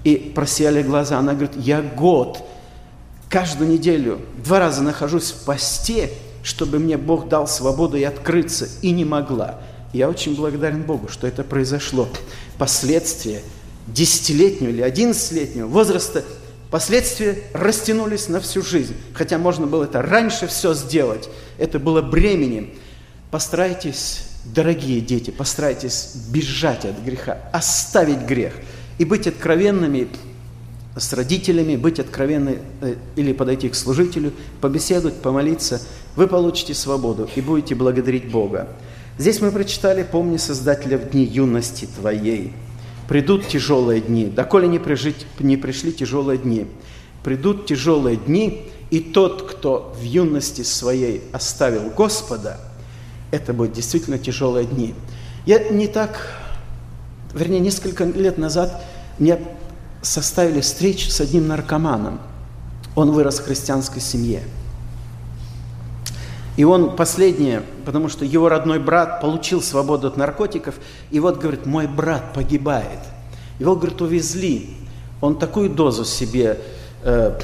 И 0.04 0.32
просияли 0.34 0.82
глаза. 0.82 1.18
Она 1.18 1.32
говорит, 1.32 1.56
я 1.56 1.82
год, 1.82 2.42
каждую 3.28 3.70
неделю, 3.70 4.20
два 4.44 4.58
раза 4.58 4.82
нахожусь 4.82 5.32
в 5.32 5.44
посте, 5.44 6.10
чтобы 6.42 6.78
мне 6.78 6.96
Бог 6.96 7.28
дал 7.28 7.48
свободу 7.48 7.96
и 7.96 8.04
открыться. 8.04 8.68
И 8.82 8.92
не 8.92 9.04
могла. 9.04 9.56
Я 9.92 10.08
очень 10.08 10.36
благодарен 10.36 10.82
Богу, 10.82 11.08
что 11.08 11.26
это 11.26 11.42
произошло. 11.42 12.08
Последствия 12.58 13.42
десятилетнего 13.86 14.70
или 14.70 14.82
одиннадцатилетнего 14.82 15.66
возраста– 15.66 16.22
Последствия 16.70 17.38
растянулись 17.52 18.28
на 18.28 18.40
всю 18.40 18.62
жизнь, 18.62 18.94
хотя 19.14 19.38
можно 19.38 19.66
было 19.66 19.84
это 19.84 20.02
раньше 20.02 20.46
все 20.48 20.74
сделать. 20.74 21.28
Это 21.58 21.78
было 21.78 22.02
бременем. 22.02 22.70
Постарайтесь, 23.30 24.22
дорогие 24.44 25.00
дети, 25.00 25.30
постарайтесь 25.30 26.12
бежать 26.30 26.84
от 26.84 26.98
греха, 27.00 27.38
оставить 27.52 28.20
грех 28.20 28.54
и 28.98 29.04
быть 29.04 29.26
откровенными 29.26 30.08
с 30.96 31.12
родителями, 31.12 31.76
быть 31.76 32.00
откровенны 32.00 32.58
э, 32.80 32.94
или 33.16 33.32
подойти 33.32 33.68
к 33.68 33.74
служителю, 33.74 34.32
побеседовать, 34.60 35.16
помолиться, 35.16 35.80
вы 36.16 36.26
получите 36.26 36.74
свободу 36.74 37.28
и 37.36 37.40
будете 37.42 37.74
благодарить 37.74 38.30
Бога. 38.30 38.68
Здесь 39.18 39.40
мы 39.40 39.50
прочитали 39.50 40.02
«Помни 40.02 40.38
Создателя 40.38 40.98
в 40.98 41.10
дни 41.10 41.24
юности 41.24 41.86
твоей». 41.98 42.54
Придут 43.08 43.46
тяжелые 43.46 44.00
дни, 44.00 44.26
доколе 44.26 44.66
не, 44.66 44.78
прижить, 44.78 45.26
не 45.38 45.56
пришли 45.56 45.92
тяжелые 45.92 46.38
дни. 46.38 46.66
Придут 47.22 47.66
тяжелые 47.66 48.16
дни, 48.16 48.68
и 48.90 49.00
тот, 49.00 49.50
кто 49.50 49.94
в 49.98 50.02
юности 50.02 50.62
своей 50.62 51.22
оставил 51.32 51.90
Господа, 51.90 52.58
это 53.30 53.52
будут 53.52 53.72
действительно 53.72 54.18
тяжелые 54.18 54.66
дни. 54.66 54.94
Я 55.44 55.58
не 55.70 55.86
так, 55.86 56.32
вернее, 57.34 57.60
несколько 57.60 58.04
лет 58.04 58.38
назад 58.38 58.82
мне 59.18 59.38
составили 60.02 60.60
встречу 60.60 61.10
с 61.10 61.20
одним 61.20 61.48
наркоманом. 61.48 62.20
Он 62.94 63.12
вырос 63.12 63.38
в 63.38 63.44
христианской 63.44 64.00
семье. 64.00 64.42
И 66.56 66.64
он 66.64 66.96
последнее, 66.96 67.62
потому 67.84 68.08
что 68.08 68.24
его 68.24 68.48
родной 68.48 68.78
брат 68.78 69.20
получил 69.20 69.60
свободу 69.60 70.08
от 70.08 70.16
наркотиков, 70.16 70.76
и 71.10 71.20
вот 71.20 71.38
говорит, 71.38 71.66
мой 71.66 71.86
брат 71.86 72.32
погибает. 72.32 73.00
Его, 73.58 73.76
говорит, 73.76 74.00
увезли. 74.00 74.70
Он 75.20 75.38
такую 75.38 75.70
дозу 75.70 76.04
себе 76.04 76.60
э, 77.02 77.38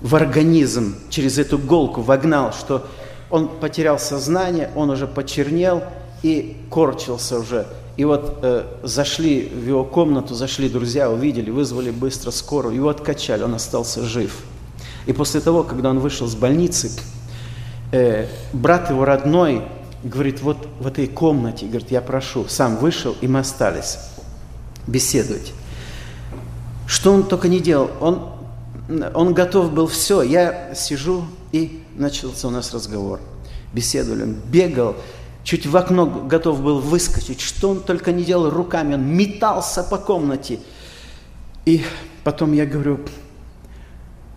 в 0.00 0.14
организм 0.14 0.96
через 1.10 1.38
эту 1.38 1.58
голку 1.58 2.00
вогнал, 2.02 2.52
что 2.52 2.86
он 3.30 3.48
потерял 3.48 3.98
сознание, 3.98 4.70
он 4.74 4.90
уже 4.90 5.06
почернел 5.06 5.82
и 6.22 6.56
корчился 6.70 7.38
уже. 7.38 7.66
И 7.96 8.04
вот 8.04 8.38
э, 8.42 8.64
зашли 8.82 9.48
в 9.48 9.66
его 9.66 9.84
комнату, 9.84 10.34
зашли 10.34 10.68
друзья, 10.68 11.10
увидели, 11.10 11.50
вызвали 11.50 11.90
быстро 11.90 12.30
скорую, 12.30 12.74
его 12.74 12.88
откачали, 12.88 13.42
он 13.42 13.54
остался 13.54 14.02
жив. 14.02 14.44
И 15.06 15.12
после 15.12 15.40
того, 15.40 15.62
когда 15.62 15.90
он 15.90 15.98
вышел 15.98 16.26
с 16.26 16.34
больницы, 16.34 16.90
э, 17.92 18.26
брат 18.52 18.90
его 18.90 19.04
родной 19.04 19.62
говорит, 20.02 20.42
вот 20.42 20.68
в 20.80 20.86
этой 20.86 21.06
комнате, 21.06 21.66
говорит, 21.66 21.90
я 21.90 22.00
прошу, 22.00 22.48
сам 22.48 22.76
вышел, 22.76 23.14
и 23.20 23.28
мы 23.28 23.40
остались 23.40 23.98
беседовать. 24.86 25.52
Что 26.86 27.12
он 27.12 27.22
только 27.28 27.48
не 27.48 27.60
делал, 27.60 27.90
он, 28.00 28.28
он 29.14 29.32
готов 29.32 29.72
был 29.72 29.86
все. 29.86 30.22
Я 30.22 30.74
сижу, 30.74 31.24
и 31.52 31.82
начался 31.94 32.48
у 32.48 32.50
нас 32.50 32.74
разговор. 32.74 33.20
Беседовали, 33.72 34.24
он 34.24 34.34
бегал, 34.50 34.96
чуть 35.44 35.66
в 35.66 35.76
окно 35.76 36.06
готов 36.06 36.60
был 36.60 36.80
выскочить, 36.80 37.40
что 37.40 37.70
он 37.70 37.80
только 37.80 38.12
не 38.12 38.24
делал 38.24 38.50
руками, 38.50 38.94
он 38.94 39.04
метался 39.04 39.82
по 39.84 39.98
комнате. 39.98 40.58
И 41.64 41.84
потом 42.24 42.52
я 42.52 42.66
говорю, 42.66 43.00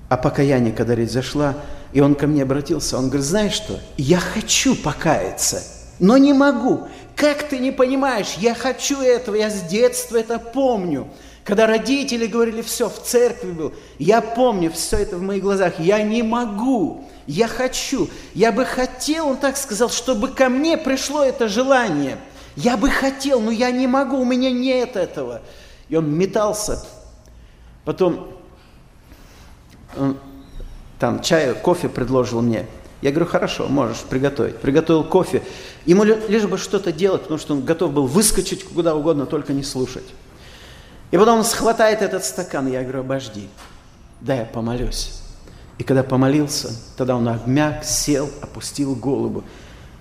а 0.08 0.18
покаяние, 0.18 0.72
когда 0.72 0.96
речь 0.96 1.12
зашла, 1.12 1.56
и 1.96 2.02
он 2.02 2.14
ко 2.14 2.28
мне 2.28 2.44
обратился, 2.44 2.98
он 2.98 3.06
говорит, 3.06 3.26
знаешь 3.26 3.54
что, 3.54 3.80
я 3.96 4.20
хочу 4.20 4.76
покаяться, 4.76 5.64
но 5.98 6.18
не 6.18 6.34
могу. 6.34 6.90
Как 7.16 7.44
ты 7.44 7.58
не 7.58 7.72
понимаешь, 7.72 8.34
я 8.38 8.54
хочу 8.54 9.00
этого, 9.00 9.38
я 9.38 9.50
с 9.50 9.62
детства 9.62 10.18
это 10.18 10.38
помню. 10.38 11.08
Когда 11.46 11.68
родители 11.68 12.28
говорили, 12.28 12.62
все, 12.62 12.90
в 12.90 13.02
церкви 13.02 13.52
был, 13.54 13.74
я 13.98 14.20
помню 14.20 14.70
все 14.74 14.98
это 14.98 15.16
в 15.16 15.22
моих 15.22 15.42
глазах, 15.42 15.80
я 15.80 16.04
не 16.04 16.22
могу. 16.22 17.06
Я 17.28 17.48
хочу, 17.48 18.10
я 18.34 18.52
бы 18.52 18.66
хотел, 18.66 19.30
он 19.30 19.38
так 19.38 19.56
сказал, 19.56 19.90
чтобы 19.90 20.28
ко 20.28 20.50
мне 20.50 20.78
пришло 20.78 21.24
это 21.24 21.48
желание. 21.48 22.18
Я 22.58 22.76
бы 22.76 22.90
хотел, 22.90 23.40
но 23.40 23.52
я 23.52 23.72
не 23.72 23.88
могу, 23.88 24.18
у 24.18 24.26
меня 24.26 24.52
нет 24.52 24.98
этого. 24.98 25.42
И 25.88 25.96
он 25.96 26.14
метался. 26.14 26.86
Потом 27.86 28.34
он 29.96 30.18
там 31.00 31.22
чаю, 31.22 31.56
кофе 31.56 31.90
предложил 31.90 32.42
мне. 32.42 32.66
Я 33.02 33.12
говорю, 33.12 33.28
хорошо, 33.28 33.68
можешь 33.68 34.00
приготовить. 34.00 34.58
Приготовил 34.58 35.04
кофе. 35.04 35.44
Ему 35.86 36.04
лишь 36.04 36.46
бы 36.46 36.58
что-то 36.58 36.92
делать, 36.92 37.24
потому 37.24 37.40
что 37.40 37.54
он 37.54 37.64
готов 37.64 37.92
был 37.94 38.08
выскочить 38.08 38.64
куда 38.64 38.96
угодно, 38.96 39.26
только 39.26 39.54
не 39.54 39.64
слушать. 39.64 40.06
И 41.12 41.18
потом 41.18 41.40
он 41.40 41.46
схватает 41.46 42.02
этот 42.02 42.24
стакан. 42.26 42.68
Я 42.68 42.82
говорю, 42.82 43.02
обожди, 43.02 43.48
дай 44.22 44.40
я 44.40 44.46
помолюсь. 44.46 45.22
И 45.78 45.84
когда 45.84 46.04
помолился, 46.04 46.72
тогда 46.98 47.16
он 47.16 47.28
обмяк, 47.28 47.84
сел, 47.84 48.30
опустил 48.42 48.96
голову. 48.96 49.44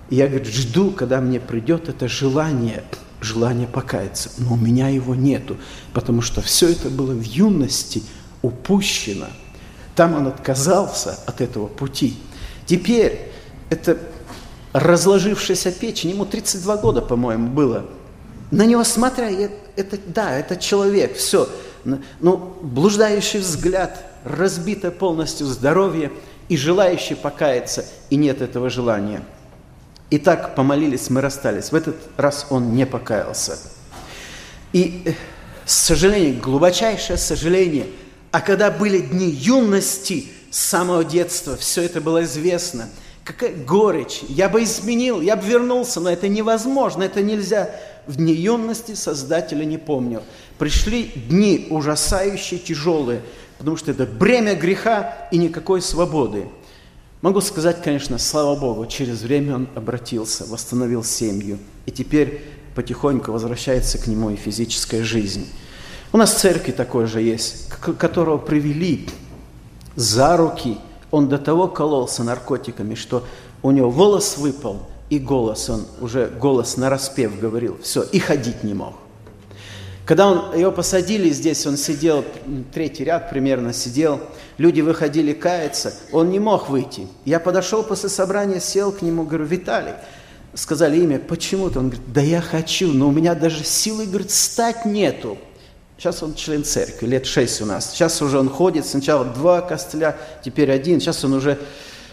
И 0.09 0.15
я, 0.15 0.27
говорю, 0.27 0.45
жду, 0.45 0.91
когда 0.91 1.19
мне 1.19 1.39
придет 1.39 1.89
это 1.89 2.07
желание, 2.07 2.83
желание 3.21 3.67
покаяться. 3.67 4.29
Но 4.37 4.53
у 4.53 4.57
меня 4.57 4.87
его 4.87 5.15
нету, 5.15 5.57
потому 5.93 6.21
что 6.21 6.41
все 6.41 6.71
это 6.71 6.89
было 6.89 7.11
в 7.11 7.23
юности 7.23 8.03
упущено. 8.41 9.27
Там 9.95 10.15
он 10.15 10.27
отказался 10.27 11.17
от 11.25 11.41
этого 11.41 11.67
пути. 11.67 12.17
Теперь 12.65 13.31
это 13.69 13.97
разложившаяся 14.73 15.71
печень, 15.71 16.11
ему 16.11 16.25
32 16.25 16.77
года, 16.77 17.01
по-моему, 17.01 17.47
было. 17.47 17.85
На 18.51 18.65
него 18.65 18.83
смотря, 18.83 19.29
это, 19.75 19.97
да, 20.05 20.37
это 20.37 20.57
человек, 20.57 21.15
все. 21.15 21.47
Ну, 22.19 22.57
блуждающий 22.61 23.39
взгляд– 23.39 24.05
разбито 24.25 24.91
полностью 24.91 25.45
здоровье 25.45 26.11
и 26.49 26.57
желающий 26.57 27.15
покаяться, 27.15 27.85
и 28.09 28.17
нет 28.17 28.41
этого 28.41 28.69
желания. 28.69 29.21
И 30.09 30.17
так 30.17 30.55
помолились, 30.55 31.09
мы 31.09 31.21
расстались. 31.21 31.71
В 31.71 31.75
этот 31.75 31.95
раз 32.17 32.47
он 32.49 32.73
не 32.73 32.85
покаялся. 32.85 33.57
И 34.73 35.03
э, 35.05 35.13
сожаление, 35.65 36.33
глубочайшее 36.33 37.17
сожаление, 37.17 37.87
а 38.35 38.41
когда 38.41 38.69
были 38.69 38.99
дни 38.99 39.29
юности, 39.29 40.27
с 40.51 40.59
самого 40.59 41.03
детства, 41.03 41.57
все 41.57 41.83
это 41.83 42.01
было 42.01 42.23
известно, 42.23 42.89
какая 43.23 43.53
горечь, 43.53 44.23
я 44.29 44.49
бы 44.49 44.63
изменил, 44.63 45.21
я 45.21 45.35
бы 45.35 45.45
вернулся, 45.45 45.99
но 45.99 46.09
это 46.09 46.27
невозможно, 46.27 47.03
это 47.03 47.21
нельзя. 47.21 47.69
В 48.07 48.17
дни 48.17 48.33
юности 48.33 48.93
Создателя 48.93 49.65
не 49.65 49.77
помню. 49.77 50.21
Пришли 50.57 51.11
дни 51.27 51.67
ужасающие, 51.69 52.59
тяжелые– 52.59 53.21
потому 53.57 53.77
что 53.77 53.91
это 53.91 54.05
бремя 54.05 54.55
греха 54.55 55.27
и 55.31 55.37
никакой 55.37 55.81
свободы. 55.81 56.47
Могу 57.21 57.41
сказать, 57.41 57.81
конечно, 57.81 58.17
слава 58.17 58.59
Богу, 58.59 58.85
через 58.85 59.21
время 59.21 59.55
он 59.55 59.69
обратился, 59.75 60.45
восстановил 60.45 61.03
семью, 61.03 61.57
и 61.85 61.91
теперь 61.91 62.41
потихоньку 62.75 63.31
возвращается 63.31 63.97
к 63.97 64.07
нему 64.07 64.29
и 64.29 64.35
физическая 64.35 65.03
жизнь. 65.03 65.47
У 66.13 66.17
нас 66.17 66.33
церкви 66.33 66.71
такой 66.71 67.07
же 67.07 67.21
есть, 67.21 67.69
которого 67.69 68.37
привели 68.37 69.07
за 69.95 70.37
руки, 70.37 70.77
он 71.11 71.29
до 71.29 71.37
того 71.37 71.67
кололся 71.67 72.23
наркотиками, 72.23 72.95
что 72.95 73.23
у 73.63 73.71
него 73.71 73.89
волос 73.89 74.37
выпал, 74.37 74.87
и 75.09 75.19
голос, 75.19 75.69
он 75.69 75.85
уже 76.01 76.27
голос 76.27 76.77
на 76.77 76.89
распев 76.89 77.39
говорил, 77.39 77.77
все, 77.81 78.01
и 78.01 78.19
ходить 78.19 78.63
не 78.63 78.73
мог. 78.73 78.95
Когда 80.05 80.29
он, 80.29 80.57
его 80.57 80.71
посадили 80.71 81.29
здесь, 81.31 81.65
он 81.65 81.77
сидел, 81.77 82.23
третий 82.73 83.03
ряд 83.03 83.29
примерно 83.29 83.73
сидел, 83.73 84.21
люди 84.57 84.81
выходили 84.81 85.33
каяться, 85.33 85.95
он 86.11 86.29
не 86.29 86.39
мог 86.39 86.69
выйти. 86.69 87.07
Я 87.25 87.39
подошел 87.39 87.83
после 87.83 88.09
собрания, 88.09 88.59
сел 88.59 88.91
к 88.91 89.01
нему, 89.01 89.23
говорю, 89.23 89.45
Виталий, 89.45 89.93
сказали 90.53 90.97
имя, 90.97 91.17
почему 91.17 91.71
то 91.71 91.79
Он 91.79 91.89
говорит, 91.89 92.13
да 92.13 92.21
я 92.21 92.41
хочу, 92.41 92.91
но 92.91 93.07
у 93.07 93.11
меня 93.11 93.33
даже 93.33 93.63
силы, 93.63 94.05
говорит, 94.05 94.29
стать 94.29 94.85
нету. 94.85 95.39
Сейчас 95.97 96.21
он 96.23 96.35
член 96.35 96.63
церкви, 96.63 97.07
лет 97.07 97.25
шесть 97.25 97.61
у 97.61 97.65
нас. 97.65 97.91
Сейчас 97.91 98.21
уже 98.21 98.39
он 98.39 98.49
ходит, 98.49 98.85
сначала 98.85 99.25
два 99.25 99.61
костыля, 99.61 100.17
теперь 100.43 100.71
один, 100.71 100.99
сейчас 100.99 101.23
он 101.23 101.33
уже 101.33 101.57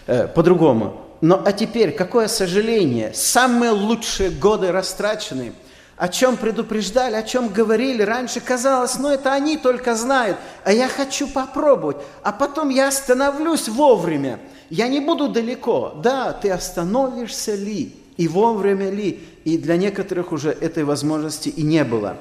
э, 0.07 0.27
по-другому. 0.27 1.01
Но 1.21 1.41
а 1.45 1.51
теперь, 1.51 1.91
какое 1.91 2.27
сожаление, 2.27 3.13
самые 3.13 3.71
лучшие 3.71 4.29
годы 4.29 4.71
растрачены– 4.71 5.53
о 5.95 6.07
чем 6.07 6.37
предупреждали, 6.37 7.15
о 7.15 7.23
чем 7.23 7.49
говорили 7.49 8.01
раньше, 8.01 8.39
казалось, 8.39 8.97
ну 8.97 9.09
это 9.09 9.31
они 9.31 9.57
только 9.57 9.95
знают, 9.95 10.37
а 10.63 10.73
я 10.73 10.89
хочу 10.89 11.27
попробовать, 11.27 11.97
а 12.23 12.31
потом 12.31 12.69
я 12.69 12.87
остановлюсь 12.87 13.69
вовремя, 13.69 14.39
я 14.69 14.87
не 14.87 14.99
буду 14.99 15.29
далеко. 15.29 15.93
Да, 16.03 16.33
ты 16.33 16.49
остановишься 16.49 17.55
ли 17.55 17.95
и 18.17 18.27
вовремя 18.27 18.89
ли, 18.89 19.23
и 19.43 19.57
для 19.57 19.77
некоторых 19.77 20.31
уже 20.31 20.49
этой 20.49 20.83
возможности 20.83 21.49
и 21.49 21.61
не 21.61 21.83
было. 21.83 22.17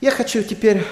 Я 0.00 0.10
хочу 0.10 0.42
теперь, 0.42 0.84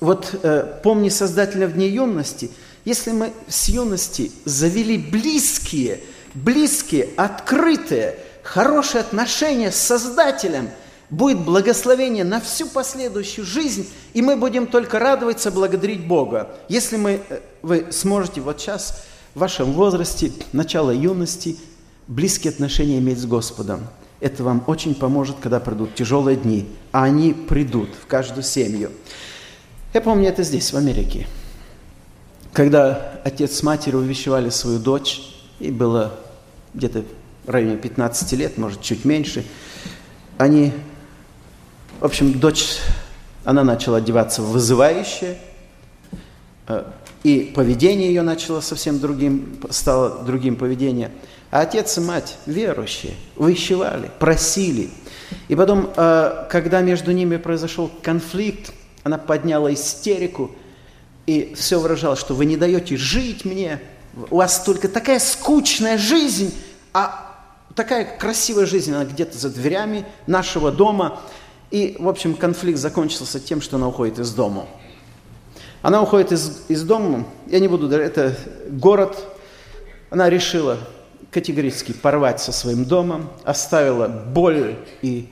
вот 0.00 0.34
э, 0.42 0.80
помни 0.82 1.08
Создателя 1.08 1.66
в 1.66 1.74
дне 1.74 1.88
юности, 1.88 2.50
если 2.84 3.12
мы 3.12 3.32
с 3.48 3.68
юности 3.68 4.32
завели 4.44 4.98
близкие, 4.98 6.00
близкие, 6.34 7.08
открытые, 7.16 8.18
хорошие 8.42 9.00
отношения 9.00 9.70
с 9.70 9.76
Создателем– 9.76 10.70
будет 11.10 11.38
благословение 11.40 12.24
на 12.24 12.40
всю 12.40 12.66
последующую 12.66 13.44
жизнь, 13.44 13.88
и 14.12 14.22
мы 14.22 14.36
будем 14.36 14.66
только 14.66 14.98
радоваться, 14.98 15.50
благодарить 15.50 16.06
Бога. 16.06 16.50
Если 16.68 16.96
мы, 16.96 17.20
э, 17.28 17.40
вы 17.62 17.86
сможете 17.90 18.40
вот 18.40 18.60
сейчас, 18.60 19.04
в 19.34 19.40
вашем 19.40 19.72
возрасте, 19.72 20.32
начало 20.52 20.90
юности, 20.90 21.56
близкие 22.08 22.50
отношения 22.50 22.98
иметь 22.98 23.18
с 23.18 23.26
Господом, 23.26 23.86
это 24.20 24.42
вам 24.42 24.64
очень 24.66 24.94
поможет, 24.94 25.36
когда 25.40 25.60
придут 25.60 25.94
тяжелые 25.94 26.36
дни, 26.36 26.68
а 26.92 27.04
они 27.04 27.32
придут 27.32 27.90
в 27.94 28.06
каждую 28.06 28.42
семью. 28.42 28.90
Я 29.94 30.00
помню 30.00 30.28
это 30.28 30.42
здесь, 30.42 30.72
в 30.72 30.76
Америке. 30.76 31.26
Когда 32.52 33.20
отец 33.24 33.56
с 33.56 33.62
матерью 33.62 34.00
увещевали 34.00 34.50
свою 34.50 34.78
дочь, 34.78 35.20
ей 35.60 35.70
было 35.70 36.14
где-то 36.74 37.04
в 37.44 37.50
районе 37.50 37.76
15 37.76 38.32
лет, 38.32 38.58
может, 38.58 38.82
чуть 38.82 39.04
меньше, 39.04 39.44
они, 40.36 40.72
в 42.00 42.04
общем, 42.04 42.38
дочь, 42.38 42.78
она 43.44 43.64
начала 43.64 43.98
одеваться 43.98 44.42
вызывающе, 44.42 45.38
э, 46.66 46.84
и 47.22 47.52
поведение 47.54 48.08
ее 48.08 48.22
начало 48.22 48.60
совсем 48.60 49.00
другим, 49.00 49.60
стало 49.70 50.24
другим 50.24 50.56
поведением. 50.56 51.10
А 51.50 51.62
отец 51.62 51.96
и 51.96 52.00
мать 52.00 52.36
верующие, 52.46 53.14
увещевали, 53.36 54.10
просили. 54.18 54.90
И 55.48 55.54
потом, 55.54 55.90
э, 55.96 56.46
когда 56.50 56.82
между 56.82 57.12
ними 57.12 57.36
произошел 57.38 57.90
конфликт, 58.02 58.72
она 59.02 59.16
подняла 59.16 59.72
истерику 59.72 60.50
и 61.26 61.54
все 61.56 61.80
выражала, 61.80 62.16
что 62.16 62.34
вы 62.34 62.44
не 62.44 62.56
даете 62.56 62.96
жить 62.96 63.44
мне, 63.44 63.80
у 64.30 64.36
вас 64.36 64.62
только 64.62 64.88
такая 64.88 65.18
скучная 65.18 65.96
жизнь, 65.96 66.54
а 66.92 67.36
такая 67.74 68.04
красивая 68.04 68.66
жизнь, 68.66 68.92
она 68.92 69.04
где-то 69.04 69.38
за 69.38 69.50
дверями 69.50 70.04
нашего 70.26 70.70
дома. 70.72 71.20
И, 71.70 71.96
в 71.98 72.08
общем, 72.08 72.34
конфликт 72.34 72.78
закончился 72.78 73.40
тем, 73.40 73.60
что 73.60 73.76
она 73.76 73.88
уходит 73.88 74.18
из 74.18 74.32
дома. 74.32 74.66
Она 75.80 76.02
уходит 76.02 76.32
из, 76.32 76.62
из 76.68 76.82
дома, 76.82 77.26
я 77.46 77.60
не 77.60 77.68
буду, 77.68 77.88
это 77.88 78.36
город, 78.68 79.16
она 80.10 80.28
решила 80.28 80.78
категорически 81.30 81.92
порвать 81.92 82.40
со 82.40 82.52
своим 82.52 82.84
домом, 82.84 83.30
оставила 83.44 84.08
боль 84.08 84.76
и 85.02 85.28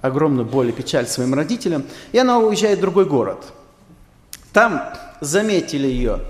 огромную 0.00 0.46
боль 0.46 0.68
и 0.68 0.72
печаль 0.72 1.06
своим 1.06 1.34
родителям, 1.34 1.84
и 2.12 2.18
она 2.18 2.38
уезжает 2.38 2.78
в 2.78 2.82
другой 2.82 3.06
город. 3.06 3.44
Там 4.52 4.92
заметили 5.20 5.86
ее, 5.86 6.20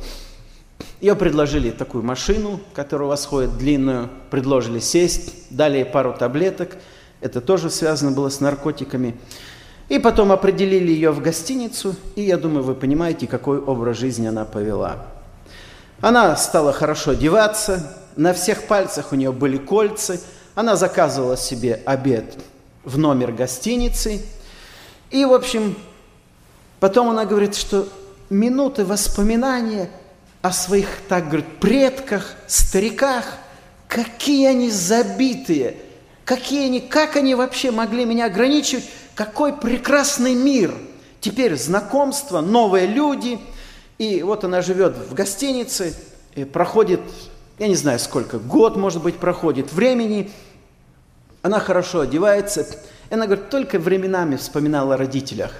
ее 1.00 1.16
предложили 1.16 1.70
такую 1.70 2.04
машину, 2.04 2.60
которая 2.74 3.06
у 3.06 3.08
вас 3.08 3.26
ходит 3.26 3.58
длинную, 3.58 4.08
предложили 4.30 4.78
сесть, 4.78 5.48
дали 5.50 5.78
ей 5.78 5.84
пару 5.84 6.14
таблеток, 6.14 6.76
это 7.20 7.40
тоже 7.40 7.70
связано 7.70 8.12
было 8.12 8.28
с 8.28 8.40
наркотиками. 8.40 9.16
И 9.88 9.98
потом 9.98 10.32
определили 10.32 10.92
ее 10.92 11.10
в 11.10 11.20
гостиницу, 11.20 11.96
и 12.14 12.22
я 12.22 12.36
думаю, 12.36 12.62
вы 12.62 12.74
понимаете, 12.74 13.26
какой 13.26 13.58
образ 13.58 13.98
жизни 13.98 14.26
она 14.26 14.44
повела. 14.44 15.06
Она 16.00 16.36
стала 16.36 16.72
хорошо 16.72 17.12
одеваться, 17.12 17.96
на 18.16 18.34
всех 18.34 18.64
пальцах 18.64 19.12
у 19.12 19.16
нее 19.16 19.32
были 19.32 19.56
кольца, 19.56 20.18
она 20.54 20.76
заказывала 20.76 21.36
себе 21.36 21.82
обед 21.86 22.38
в 22.84 22.98
номер 22.98 23.32
гостиницы. 23.32 24.24
И, 25.10 25.24
в 25.24 25.32
общем, 25.32 25.76
потом 26.80 27.10
она 27.10 27.24
говорит, 27.24 27.54
что 27.54 27.88
минуты 28.28 28.84
воспоминания 28.84 29.90
о 30.40 30.52
своих, 30.52 30.88
так 31.08 31.26
говорит, 31.26 31.46
предках, 31.60 32.34
стариках, 32.46 33.24
какие 33.88 34.48
они 34.48 34.70
забитые, 34.70 35.76
какие 36.24 36.66
они, 36.66 36.80
как 36.80 37.16
они 37.16 37.34
вообще 37.34 37.70
могли 37.70 38.04
меня 38.04 38.26
ограничивать, 38.26 38.84
какой 39.14 39.54
прекрасный 39.54 40.34
мир. 40.34 40.74
Теперь 41.20 41.56
знакомство, 41.56 42.40
новые 42.40 42.86
люди. 42.86 43.38
И 43.98 44.22
вот 44.22 44.42
она 44.44 44.62
живет 44.62 44.96
в 44.96 45.14
гостинице, 45.14 45.94
и 46.34 46.44
проходит, 46.44 47.00
я 47.62 47.68
не 47.68 47.76
знаю 47.76 48.00
сколько, 48.00 48.40
год, 48.40 48.76
может 48.76 49.04
быть, 49.04 49.18
проходит 49.18 49.72
времени, 49.72 50.32
она 51.42 51.60
хорошо 51.60 52.00
одевается. 52.00 52.66
И 53.08 53.14
она 53.14 53.26
говорит, 53.26 53.50
только 53.50 53.78
временами 53.78 54.34
вспоминала 54.34 54.94
о 54.94 54.96
родителях. 54.96 55.52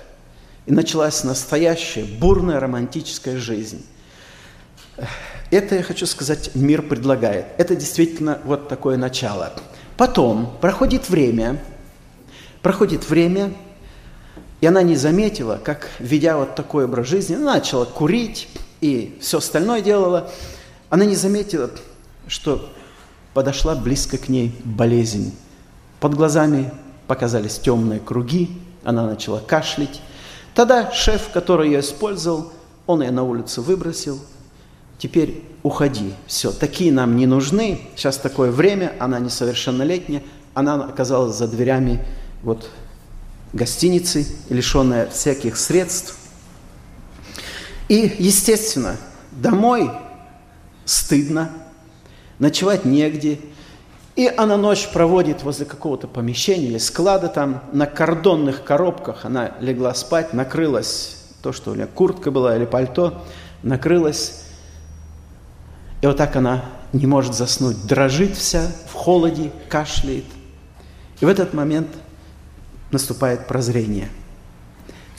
И 0.67 0.73
началась 0.73 1.23
настоящая 1.23 2.03
бурная 2.03 2.59
романтическая 2.59 3.37
жизнь. 3.37 3.87
Это, 5.53 5.77
я 5.77 5.85
хочу 5.85 6.07
сказать, 6.07 6.57
мир 6.57 6.83
предлагает. 6.83 7.47
Это 7.57 7.77
действительно 7.77 8.41
вот 8.43 8.69
такое 8.69 8.97
начало. 8.97 9.53
Потом 9.97 10.59
проходит 10.61 11.09
время, 11.09 11.63
проходит 12.63 13.09
время, 13.09 13.53
и 14.61 14.67
она 14.67 14.83
не 14.83 14.97
заметила, 14.97 15.61
как, 15.63 15.89
ведя 16.01 16.37
вот 16.37 16.57
такой 16.57 16.87
образ 16.87 17.07
жизни, 17.07 17.37
она 17.37 17.55
начала 17.55 17.85
курить 17.85 18.49
и 18.81 19.17
все 19.21 19.39
остальное 19.39 19.83
делала. 19.83 20.33
Она 20.91 21.05
не 21.05 21.17
заметила, 21.17 21.71
что 22.29 22.69
подошла 23.35 23.75
близко 23.75 24.19
к 24.19 24.29
ней 24.29 24.55
болезнь. 24.65 25.35
Под 26.01 26.15
глазами 26.15 26.73
показались 27.07 27.59
темные 27.59 28.01
круги, 28.01 28.59
она 28.85 29.07
начала 29.07 29.41
кашлять. 29.41 30.01
Тогда 30.55 30.91
шеф, 30.93 31.31
который 31.33 31.71
ее 31.71 31.81
использовал, 31.81 32.53
он 32.87 33.03
ее 33.03 33.11
на 33.11 33.23
улицу 33.23 33.63
выбросил. 33.63 34.19
Теперь 34.99 35.45
уходи, 35.63 36.15
все, 36.27 36.53
такие 36.53 36.93
нам 36.93 37.17
не 37.17 37.27
нужны, 37.27 37.81
сейчас 37.97 38.19
такое 38.19 38.51
время, 38.51 38.93
она 38.99 39.19
несовершеннолетняя, 39.19 40.23
она 40.55 40.75
оказалась 40.85 41.37
за 41.37 41.49
дверями 41.49 42.05
вот 42.43 42.71
гостиницы, 43.53 44.27
лишенная 44.49 45.09
всяких 45.09 45.57
средств. 45.57 46.17
И, 47.89 48.15
естественно, 48.19 48.97
домой 49.33 49.91
стыдно, 50.85 51.51
ночевать 52.43 52.85
негде, 52.85 53.39
и 54.17 54.27
она 54.27 54.57
ночь 54.57 54.89
проводит 54.89 55.45
возле 55.45 55.65
какого-то 55.65 56.09
помещения 56.09 56.67
или 56.67 56.79
склада 56.79 57.29
там, 57.29 57.63
на 57.73 57.87
кордонных 57.87 58.65
коробках 58.65 59.25
она 59.25 59.53
легла 59.61 59.95
спать, 59.95 60.35
накрылась, 60.35 61.19
то, 61.41 61.53
что 61.53 61.71
у 61.71 61.77
нее 61.77 61.87
куртка 61.87 62.33
была 62.33 62.57
или 62.57 62.65
пальто, 62.65 63.23
накрылась. 63.63 64.43
И 66.01 66.07
вот 66.07 66.17
так 66.17 66.35
она 66.35 66.65
не 66.93 67.07
может 67.07 67.33
заснуть, 67.33 67.87
дрожит 67.87 68.37
вся 68.37 68.73
в 68.89 68.93
холоде, 68.93 69.53
кашляет. 69.69 70.25
И 71.21 71.25
в 71.25 71.29
этот 71.29 71.55
момент 71.55 71.91
наступает 72.91 73.47
прозрение. 73.47 74.09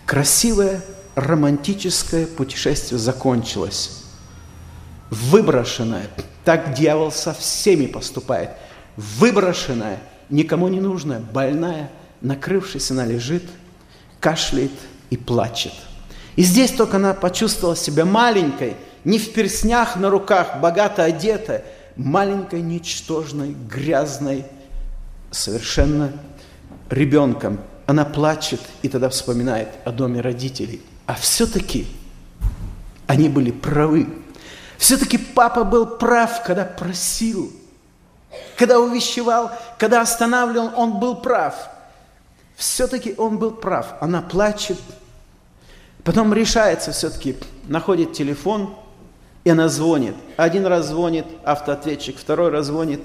Красивое 0.05 0.81
романтическое 1.15 2.27
путешествие 2.27 2.99
закончилось. 2.99 4.02
Выброшенное. 5.13 6.07
Так 6.43 6.73
дьявол 6.73 7.11
со 7.11 7.33
всеми 7.33 7.85
поступает– 7.85 8.49
выброшенная, 8.95 9.99
никому 10.29 10.67
не 10.67 10.79
нужная, 10.79 11.19
больная, 11.19 11.89
накрывшись, 12.21 12.91
она 12.91 13.05
лежит, 13.05 13.43
кашляет 14.19 14.71
и 15.09 15.17
плачет. 15.17 15.73
И 16.35 16.43
здесь 16.43 16.71
только 16.71 16.97
она 16.97 17.13
почувствовала 17.13 17.75
себя 17.75 18.05
маленькой, 18.05 18.75
не 19.03 19.19
в 19.19 19.33
перснях 19.33 19.95
на 19.97 20.09
руках, 20.09 20.59
богато 20.61 21.03
одетая, 21.03 21.63
маленькой, 21.95 22.61
ничтожной, 22.61 23.55
грязной, 23.69 24.45
совершенно 25.31 26.11
ребенком. 26.89 27.59
Она 27.85 28.05
плачет 28.05 28.61
и 28.81 28.87
тогда 28.89 29.09
вспоминает 29.09 29.67
о 29.83 29.91
доме 29.91 30.21
родителей. 30.21 30.81
А 31.05 31.15
все-таки 31.15 31.85
они 33.07 33.27
были 33.27 33.51
правы. 33.51 34.07
Все-таки 34.77 35.17
папа 35.17 35.63
был 35.63 35.85
прав, 35.85 36.43
когда 36.43 36.65
просил– 36.65 37.51
когда 38.57 38.79
увещевал, 38.79 39.51
когда 39.77 40.01
останавливал, 40.01 40.71
он 40.75 40.99
был 40.99 41.15
прав. 41.15 41.55
Все-таки 42.55 43.15
он 43.17 43.37
был 43.37 43.51
прав. 43.51 43.95
Она 43.99 44.21
плачет. 44.21 44.79
Потом 46.03 46.33
решается 46.33 46.91
все-таки, 46.91 47.37
находит 47.67 48.13
телефон, 48.13 48.75
и 49.43 49.49
она 49.49 49.69
звонит. 49.69 50.15
Один 50.37 50.65
раз 50.65 50.87
звонит 50.87 51.25
автоответчик, 51.43 52.17
второй 52.17 52.49
раз 52.51 52.67
звонит 52.67 53.01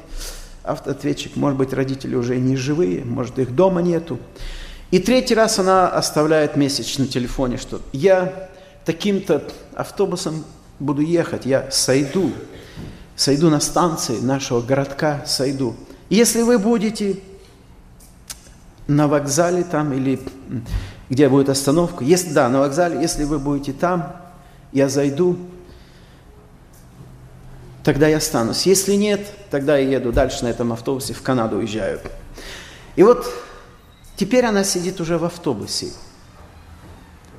автоответчик. 0.65 1.37
Может 1.37 1.59
быть, 1.59 1.73
родители 1.73 2.15
уже 2.17 2.39
не 2.39 2.57
живые, 2.57 3.05
может, 3.05 3.39
их 3.39 3.55
дома 3.55 3.83
нету. 3.83 4.19
И 4.91 4.99
третий 4.99 5.35
раз 5.35 5.59
она 5.59 5.89
оставляет 5.89 6.57
месяц 6.57 6.99
на 6.99 7.07
телефоне, 7.07 7.57
что 7.57 7.81
я 7.93 8.49
таким-то 8.85 9.45
автобусом 9.75 10.45
буду 10.79 11.03
ехать, 11.03 11.47
я 11.47 11.71
сойду 11.71 12.33
сойду 13.19 13.51
на 13.51 13.59
станции 13.59 14.21
нашего 14.21 14.61
городка, 14.63 15.25
сойду. 15.27 15.75
Если 16.09 16.43
вы 16.43 16.59
будете 16.59 17.19
на 18.87 19.09
вокзале 19.09 19.65
там 19.65 19.93
или 19.93 20.21
где 21.11 21.29
будет 21.29 21.49
остановка, 21.49 22.05
если, 22.05 22.33
да, 22.33 22.49
на 22.49 22.61
вокзале, 22.61 23.01
если 23.03 23.25
вы 23.25 23.41
будете 23.41 23.73
там, 23.73 24.17
я 24.73 24.89
зайду, 24.89 25.37
тогда 27.83 28.07
я 28.07 28.19
останусь. 28.19 28.67
Если 28.67 28.95
нет, 28.95 29.27
тогда 29.51 29.77
я 29.77 29.97
еду 29.97 30.13
дальше 30.13 30.45
на 30.45 30.49
этом 30.49 30.73
автобусе, 30.73 31.13
в 31.13 31.23
Канаду 31.23 31.57
уезжаю. 31.57 32.01
И 32.95 33.03
вот 33.03 33.27
теперь 34.15 34.45
она 34.45 34.63
сидит 34.63 35.01
уже 35.01 35.19
в 35.19 35.25
автобусе, 35.25 35.89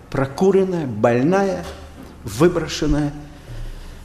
прокуренная, 0.09 0.87
больная, 0.87 1.63
выброшенная– 2.25 3.13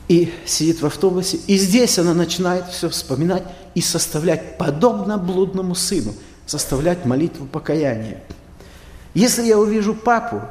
и 0.08 0.32
сидит 0.44 0.82
в 0.82 0.86
автобусе, 0.86 1.38
и 1.46 1.56
здесь 1.56 1.98
она 1.98 2.14
начинает 2.14 2.68
все 2.68 2.88
вспоминать 2.88 3.44
и 3.74 3.80
составлять, 3.80 4.58
подобно 4.58 5.16
блудному 5.16 5.74
сыну, 5.74 6.12
составлять 6.46 7.06
молитву 7.06 7.46
покаяния. 7.46 8.22
Если 9.14 9.44
я 9.44 9.58
увижу 9.58 9.94
папу, 9.94 10.42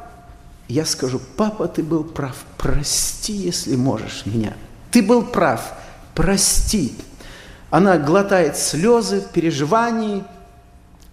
я 0.68 0.84
скажу, 0.84 1.20
папа, 1.36 1.68
ты 1.68 1.82
был 1.82 2.02
прав, 2.04 2.36
прости, 2.56 3.32
если 3.32 3.76
можешь 3.76 4.24
меня. 4.24 4.54
Ты 4.90 5.02
был 5.02 5.22
прав, 5.22 5.74
прости. 6.14 6.94
Она 7.70 7.98
глотает 7.98 8.56
слезы 8.56 9.20
в 9.20 9.28
переживании, 9.30 10.24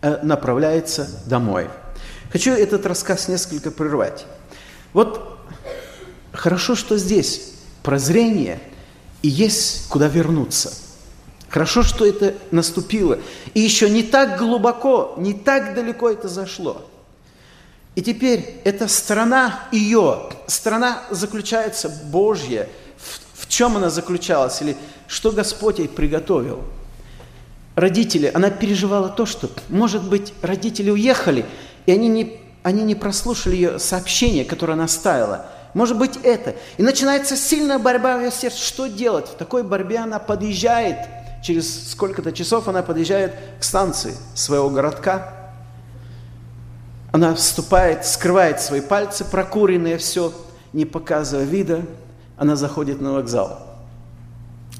э, 0.01 0.19
направляется 0.23 1.09
домой. 1.25 1.69
Хочу 2.31 2.51
этот 2.51 2.85
рассказ 2.85 3.27
несколько 3.27 3.71
прервать. 3.71 4.25
Вот 4.93 5.37
хорошо, 6.31 6.75
что 6.75 6.97
здесь 6.97 7.50
прозрение 7.83 8.59
и 9.21 9.27
есть 9.27 9.87
куда 9.89 10.07
вернуться. 10.07 10.73
Хорошо, 11.49 11.83
что 11.83 12.05
это 12.05 12.35
наступило. 12.51 13.19
И 13.53 13.59
еще 13.59 13.89
не 13.89 14.03
так 14.03 14.37
глубоко, 14.37 15.15
не 15.17 15.33
так 15.33 15.75
далеко 15.75 16.09
это 16.09 16.29
зашло. 16.29 16.85
И 17.95 18.01
теперь 18.01 18.61
эта 18.63 18.87
страна 18.87 19.65
ее, 19.71 20.29
страна 20.47 21.03
заключается 21.09 21.89
Божья. 21.89 22.69
В, 22.97 23.43
в 23.43 23.47
чем 23.49 23.75
она 23.75 23.89
заключалась? 23.89 24.61
Или 24.61 24.77
что 25.07 25.31
Господь 25.31 25.79
ей 25.79 25.89
приготовил? 25.89 26.63
Родители, 27.75 28.31
она 28.33 28.49
переживала 28.49 29.09
то, 29.09 29.25
что, 29.25 29.49
может 29.67 30.03
быть, 30.03 30.33
родители 30.41 30.89
уехали, 30.89 31.45
и 31.85 31.91
они 31.91 32.07
не, 32.07 32.39
они 32.63 32.83
не 32.83 32.95
прослушали 32.95 33.55
ее 33.55 33.79
сообщение, 33.79 34.45
которое 34.45 34.73
она 34.73 34.87
ставила. 34.87 35.47
Может 35.73 35.97
быть, 35.97 36.17
это. 36.23 36.55
И 36.77 36.83
начинается 36.83 37.37
сильная 37.37 37.79
борьба 37.79 38.17
в 38.17 38.21
ее 38.21 38.31
сердце. 38.31 38.57
Что 38.57 38.87
делать? 38.87 39.27
В 39.27 39.35
такой 39.35 39.63
борьбе 39.63 39.99
она 39.99 40.19
подъезжает, 40.19 40.97
через 41.43 41.91
сколько-то 41.91 42.31
часов 42.31 42.67
она 42.67 42.83
подъезжает 42.83 43.33
к 43.59 43.63
станции 43.63 44.13
своего 44.35 44.69
городка, 44.69 45.33
она 47.11 47.35
вступает, 47.35 48.05
скрывает 48.05 48.61
свои 48.61 48.79
пальцы, 48.79 49.25
прокуренные 49.25 49.97
все, 49.97 50.33
не 50.71 50.85
показывая 50.85 51.43
вида. 51.43 51.81
Она 52.37 52.55
заходит 52.55 53.01
на 53.01 53.13
вокзал, 53.13 53.67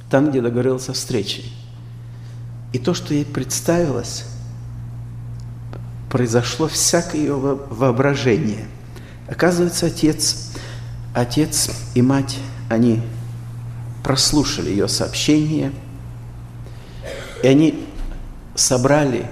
там, 0.09 0.29
где 0.29 0.41
договорилась 0.41 0.89
о 0.89 0.93
встрече. 0.93 1.43
И 2.73 2.79
то, 2.79 2.93
что 2.93 3.13
ей 3.13 3.25
представилось, 3.25 4.25
произошло 6.09 6.67
всякое 6.67 7.21
ее 7.21 7.35
воображение. 7.35 8.65
Оказывается, 9.27 9.87
отец, 9.87 10.50
отец 11.13 11.69
и 11.93 12.01
мать, 12.01 12.37
они 12.69 13.01
прослушали 14.03 14.69
ее 14.69 14.87
сообщение, 14.87 15.71
и 17.43 17.47
они 17.47 17.87
собрали 18.55 19.29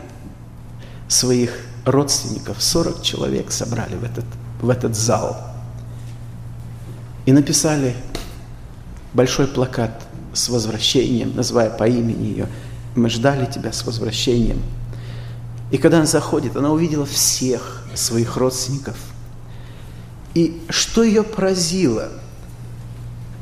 своих 1.07 1.51
родственников, 1.85 2.61
40 2.61 3.01
человек 3.01 3.51
собрали 3.51 3.95
в 3.95 4.03
этот, 4.03 4.25
в 4.61 4.69
этот 4.69 4.95
зал 4.95 5.37
и 7.25 7.31
написали 7.31 7.95
большой 9.13 9.47
плакат 9.47 10.03
с 10.33 10.49
возвращением, 10.49 11.35
называя 11.35 11.69
по 11.69 11.87
имени 11.87 12.25
ее. 12.25 12.47
Мы 12.95 13.09
ждали 13.09 13.45
тебя 13.45 13.71
с 13.71 13.83
возвращением. 13.85 14.61
И 15.71 15.77
когда 15.77 15.97
она 15.97 16.05
заходит, 16.05 16.55
она 16.55 16.71
увидела 16.71 17.05
всех 17.05 17.83
своих 17.95 18.37
родственников. 18.37 18.97
И 20.35 20.61
что 20.69 21.03
ее 21.03 21.23
поразило? 21.23 22.09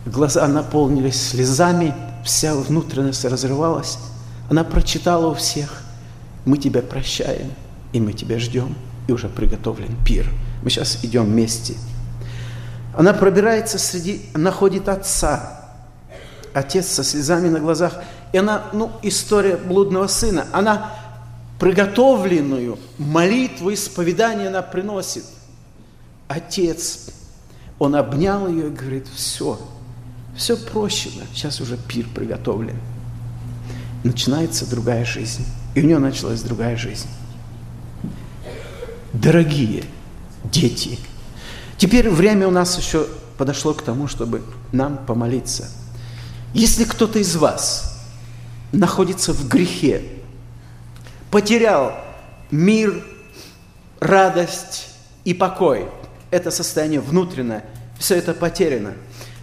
Глаза 0.05 0.47
наполнились 0.47 1.29
слезами, 1.29 1.93
вся 2.23 2.55
внутренность 2.55 3.25
разрывалась. 3.25 3.99
Она 4.49 4.63
прочитала 4.63 5.27
у 5.27 5.33
всех, 5.33 5.81
мы 6.45 6.57
тебя 6.57 6.81
прощаем– 6.81 7.51
и 7.93 7.99
мы 7.99 8.13
тебя 8.13 8.39
ждем, 8.39 8.75
и 9.07 9.11
уже 9.11 9.29
приготовлен 9.29 9.95
пир. 10.05 10.29
Мы 10.63 10.69
сейчас 10.69 11.03
идем 11.03 11.25
вместе. 11.25 11.75
Она 12.95 13.13
пробирается 13.13 13.77
среди, 13.77 14.21
находит 14.33 14.89
отца, 14.89 15.69
отец 16.53 16.87
со 16.87 17.03
слезами 17.03 17.49
на 17.49 17.59
глазах, 17.59 17.93
и 18.33 18.37
она, 18.37 18.65
ну, 18.73 18.91
история 19.03 19.55
блудного 19.55 20.07
сына, 20.07 20.47
она 20.51 20.91
приготовленную 21.59 22.77
молитву, 22.97 23.73
исповедание 23.73 24.47
она 24.49 24.61
приносит. 24.61 25.23
Отец, 26.27 27.09
он 27.79 27.95
обнял 27.95 28.47
ее 28.47 28.67
и 28.67 28.71
говорит, 28.71 29.07
все, 29.13 29.59
все 30.35 30.57
прощено, 30.57 31.23
сейчас 31.33 31.61
уже 31.61 31.77
пир 31.77 32.07
приготовлен. 32.13 32.77
Начинается 34.03 34.69
другая 34.69 35.05
жизнь. 35.05 35.45
И 35.75 35.81
у 35.81 35.85
нее 35.85 35.99
началась 35.99 36.41
другая 36.41 36.75
жизнь. 36.75 37.07
Дорогие 39.13 39.83
дети, 40.43 40.99
теперь 41.77 42.09
время 42.09 42.47
у 42.47 42.51
нас 42.51 42.77
еще 42.77 43.07
подошло 43.37 43.73
к 43.73 43.81
тому, 43.81 44.07
чтобы 44.07 44.43
нам 44.71 44.97
помолиться. 44.97 45.69
Если 46.53 46.83
кто-то 46.83 47.19
из 47.19 47.35
вас 47.35 47.97
находится 48.71 49.33
в 49.33 49.47
грехе, 49.47 50.03
потерял 51.31 51.93
мир, 52.51 53.03
радость 53.99 54.87
и 55.23 55.33
покой, 55.33 55.87
это 56.31 56.51
состояние 56.51 56.99
внутреннее, 56.99 57.65
все 57.97 58.15
это 58.15 58.33
потеряно. 58.33 58.93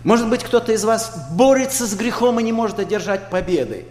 Может 0.04 0.28
быть, 0.28 0.44
кто-то 0.44 0.72
из 0.72 0.84
вас 0.84 1.28
борется 1.32 1.86
с 1.86 1.94
грехом 1.94 2.38
и 2.38 2.42
не 2.42 2.52
может 2.52 2.78
одержать 2.78 3.30
победы. 3.30 3.86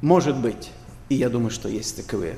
Может 0.00 0.36
быть, 0.36 0.70
и 1.08 1.16
я 1.16 1.28
думаю, 1.28 1.50
что 1.50 1.68
есть 1.68 1.96
таковые. 1.96 2.36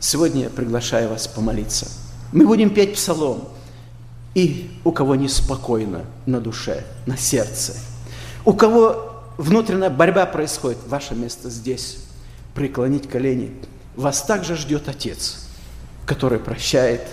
Сегодня 0.00 0.44
я 0.44 0.50
приглашаю 0.50 1.10
вас 1.10 1.28
помолиться. 1.28 1.88
Мы 2.32 2.46
будем 2.46 2.70
петь 2.70 2.94
псалом. 2.94 3.48
И 4.34 4.70
у 4.82 4.92
кого 4.92 5.14
неспокойно 5.14 6.06
на 6.24 6.40
душе, 6.40 6.86
на 7.04 7.18
сердце, 7.18 7.74
у 8.46 8.54
кого 8.54 9.22
внутренняя 9.36 9.90
борьба 9.90 10.24
происходит, 10.24 10.78
ваше 10.86 11.14
место 11.14 11.50
здесь. 11.50 11.98
Преклонить 12.54 13.08
колени. 13.08 13.54
Вас 13.94 14.22
также 14.22 14.56
ждет 14.56 14.88
Отец, 14.88 15.46
который 16.06 16.38
прощает, 16.38 17.06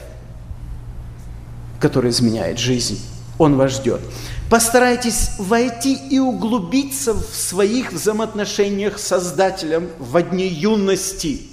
который 1.79 2.11
изменяет 2.11 2.57
жизнь. 2.57 2.99
Он 3.37 3.55
вас 3.55 3.73
ждет. 3.73 4.01
Постарайтесь 4.49 5.31
войти 5.37 5.95
и 6.09 6.19
углубиться 6.19 7.13
в 7.13 7.23
своих 7.33 7.93
взаимоотношениях 7.93 8.99
с 8.99 9.03
Создателем 9.03 9.89
в 9.99 10.21
дни 10.21 10.47
юности– 10.47 11.41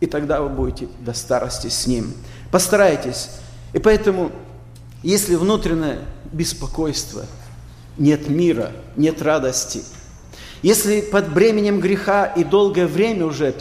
и 0.00 0.06
тогда 0.06 0.40
вы 0.40 0.48
будете 0.48 0.88
до 1.00 1.12
старости 1.12 1.68
с 1.68 1.86
Ним. 1.86 2.12
Постарайтесь. 2.50 3.28
И 3.72 3.78
поэтому, 3.78 4.32
если 5.02 5.34
внутреннее 5.36 5.98
беспокойство, 6.32 7.26
нет 7.98 8.28
мира, 8.28 8.72
нет 8.96 9.20
радости, 9.22 9.82
если 10.62 11.00
под 11.00 11.32
бременем 11.32 11.80
греха 11.80 12.26
и 12.26 12.44
долгое 12.44 12.86
время 12.86 13.26
уже, 13.26 13.54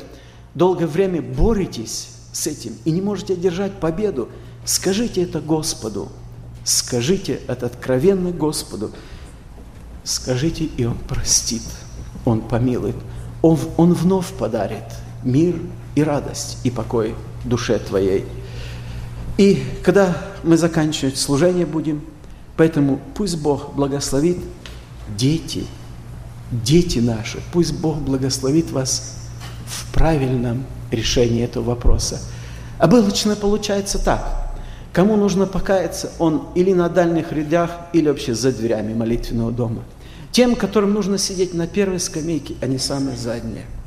долгое 0.53 0.88
время 0.88 1.21
боретесь 1.21 2.09
с 2.31 2.47
этим 2.47 2.75
и 2.85 2.91
не 2.91 3.01
можете 3.01 3.33
одержать 3.33 3.73
победу, 3.73 4.29
скажите 4.69 5.23
это 5.23 5.41
Господу, 5.41 6.10
скажите 6.63 7.39
это 7.47 7.65
откровенно 7.65 8.29
Господу, 8.29 8.91
скажите, 10.03 10.65
и 10.65 10.86
Он 10.86 10.95
простит, 10.95 11.63
Он 12.23 12.41
помилует, 12.41 12.95
Он, 13.41 13.58
Он 13.77 13.93
вновь 13.93 14.27
подарит 14.34 14.84
мир 15.23 15.60
и 15.95 16.03
радость, 16.03 16.60
и 16.63 16.69
покой 16.69 17.15
душе 17.45 17.79
твоей. 17.79 18.25
И 19.39 19.63
когда 19.84 20.15
мы 20.43 20.55
заканчивать 20.55 21.17
служение 21.17 21.65
будем, 21.65 22.03
поэтому 22.55 22.99
пусть 23.15 23.41
Бог 23.41 23.73
благословит 23.73 24.38
дети, 25.17 25.65
дети 26.51 26.99
наши, 26.99 27.41
пусть 27.53 27.73
Бог 27.73 27.97
благословит 27.97 28.69
вас 28.69 29.17
в 29.65 29.91
правильном 29.93 30.63
решении 30.91 31.43
этого 31.43 31.63
вопроса. 31.63 32.19
Обычно 32.77 33.36
получается 33.36 33.97
так. 33.97 34.48
Кому 34.99 35.15
нужно 35.15 35.45
покаяться, 35.45 36.12
он 36.19 36.49
или 36.55 36.73
на 36.73 36.89
дальних 36.89 37.31
рядах, 37.31 37.71
или 37.93 38.09
вообще 38.09 38.33
за 38.33 38.51
дверями 38.51 38.93
молитвенного 38.93 39.49
дома. 39.49 39.83
Тем, 40.31 40.55
которым 40.55 40.93
нужно 40.93 41.17
сидеть 41.17 41.53
на 41.53 41.67
первой 41.67 42.01
скамейке, 42.01 42.55
а 42.62 42.67
не 42.67 42.77
самые 42.77 43.15
задние– 43.15 43.65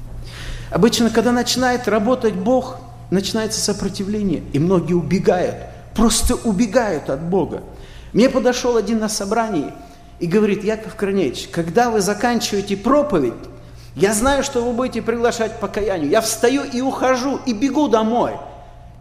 Обычно, 0.73 1.11
когда 1.11 1.33
начинает 1.33 1.87
работать 1.87 2.33
Бог, 2.33 2.79
начинается 3.11 3.61
сопротивление, 3.61 4.43
и 4.55 4.59
многие 4.59 4.95
убегают, 4.95 5.57
просто 5.95 6.35
убегают 6.35 7.11
от 7.11 7.21
Бога. 7.21 7.63
Мне 8.15 8.31
подошел 8.31 8.79
один 8.79 8.99
на 8.99 9.11
собрании 9.11 9.71
и 10.19 10.27
говорит, 10.27 10.65
Яков 10.65 10.95
Корнеевич, 10.95 11.49
когда 11.53 11.91
вы 11.91 12.01
заканчиваете 12.01 12.79
проповедь, 12.79 13.35
я 13.97 14.15
знаю, 14.15 14.43
что 14.43 14.65
вы 14.65 14.73
будете 14.73 15.03
приглашать 15.03 15.61
покаянию. 15.61 16.09
Я 16.09 16.23
встаю 16.23 16.63
и 16.65 16.81
ухожу, 16.81 17.39
и 17.45 17.53
бегу 17.53 17.89
домой. 17.89 18.33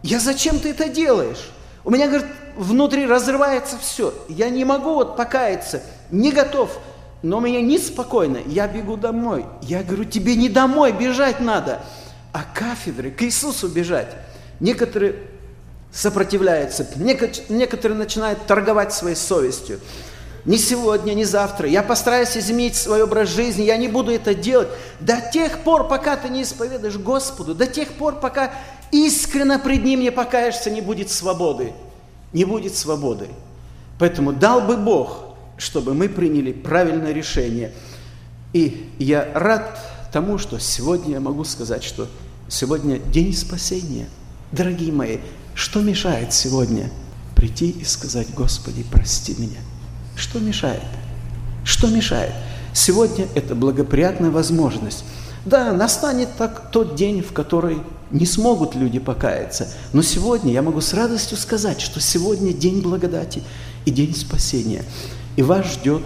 Я 0.02 0.20
зачем 0.20 0.58
ты 0.58 0.72
это 0.72 0.90
делаешь? 0.90 1.52
У 1.84 1.90
меня, 1.90 2.06
говорит, 2.06 2.26
внутри 2.56 3.06
разрывается 3.06 3.76
все. 3.78 4.14
Я 4.28 4.50
не 4.50 4.64
могу 4.64 4.94
вот 4.94 5.16
покаяться, 5.16 5.82
не 6.10 6.30
готов 6.30 6.78
но 7.22 7.38
мне 7.38 7.62
неспокойно, 7.62 8.38
я 8.46 8.66
бегу 8.66 8.96
домой. 8.96 9.46
Я 9.62 9.82
говорю, 9.82 10.04
тебе 10.04 10.34
не 10.34 10.48
домой 10.48 10.92
бежать 10.92 11.40
надо, 11.40 11.80
а 12.32 12.42
кафедры, 12.42 13.10
к 13.10 13.22
Иисусу 13.22 13.68
бежать. 13.68 14.08
Некоторые 14.58 15.16
сопротивляются. 15.92 16.86
Некоторые 16.96 17.96
начинают 17.96 18.44
торговать 18.46 18.92
своей 18.92 19.16
совестью. 19.16 19.78
Не 20.44 20.58
сегодня, 20.58 21.14
не 21.14 21.24
завтра. 21.24 21.68
Я 21.68 21.84
постараюсь 21.84 22.36
изменить 22.36 22.74
свой 22.74 23.04
образ 23.04 23.28
жизни, 23.28 23.62
я 23.62 23.76
не 23.76 23.86
буду 23.86 24.10
это 24.10 24.34
делать. 24.34 24.68
До 24.98 25.20
тех 25.32 25.60
пор, 25.60 25.86
пока 25.86 26.16
ты 26.16 26.28
не 26.28 26.42
исповедаешь 26.42 26.96
Господу, 26.96 27.54
до 27.54 27.68
тех 27.68 27.90
пор, 27.90 28.16
пока 28.16 28.50
искренно 28.92 29.58
пред 29.58 29.84
Ним 29.84 30.00
не 30.00 30.12
покаешься, 30.12 30.70
не 30.70 30.80
будет 30.80 31.10
свободы. 31.10 31.72
Не 32.32 32.44
будет 32.44 32.76
свободы. 32.76 33.28
Поэтому 33.98 34.32
дал 34.32 34.60
бы 34.60 34.76
Бог, 34.76 35.24
чтобы 35.56 35.94
мы 35.94 36.08
приняли 36.08 36.52
правильное 36.52 37.12
решение. 37.12 37.72
И 38.52 38.90
я 38.98 39.28
рад 39.34 39.78
тому, 40.12 40.38
что 40.38 40.58
сегодня 40.58 41.14
я 41.14 41.20
могу 41.20 41.44
сказать, 41.44 41.82
что 41.82 42.08
сегодня 42.48 42.98
день 42.98 43.34
спасения. 43.34 44.08
Дорогие 44.50 44.92
мои, 44.92 45.18
что 45.54 45.80
мешает 45.80 46.32
сегодня 46.32 46.90
прийти 47.34 47.70
и 47.70 47.84
сказать, 47.84 48.28
Господи, 48.34 48.84
прости 48.90 49.34
меня? 49.38 49.60
Что 50.16 50.38
мешает? 50.38 50.82
Что 51.64 51.88
мешает? 51.88 52.32
Сегодня 52.74 53.26
это 53.34 53.54
благоприятная 53.54 54.30
возможность. 54.30 55.04
Да, 55.44 55.72
настанет 55.72 56.28
так 56.36 56.70
тот 56.70 56.94
день, 56.94 57.22
в 57.22 57.32
который 57.32 57.78
не 58.10 58.26
смогут 58.26 58.74
люди 58.74 58.98
покаяться. 58.98 59.68
Но 59.92 60.02
сегодня 60.02 60.52
я 60.52 60.62
могу 60.62 60.80
с 60.80 60.94
радостью 60.94 61.36
сказать, 61.36 61.80
что 61.80 62.00
сегодня 62.00 62.52
день 62.52 62.80
благодати 62.80 63.42
и 63.84 63.90
день 63.90 64.14
спасения. 64.14 64.84
И 65.36 65.42
вас 65.42 65.66
ждет 65.66 66.02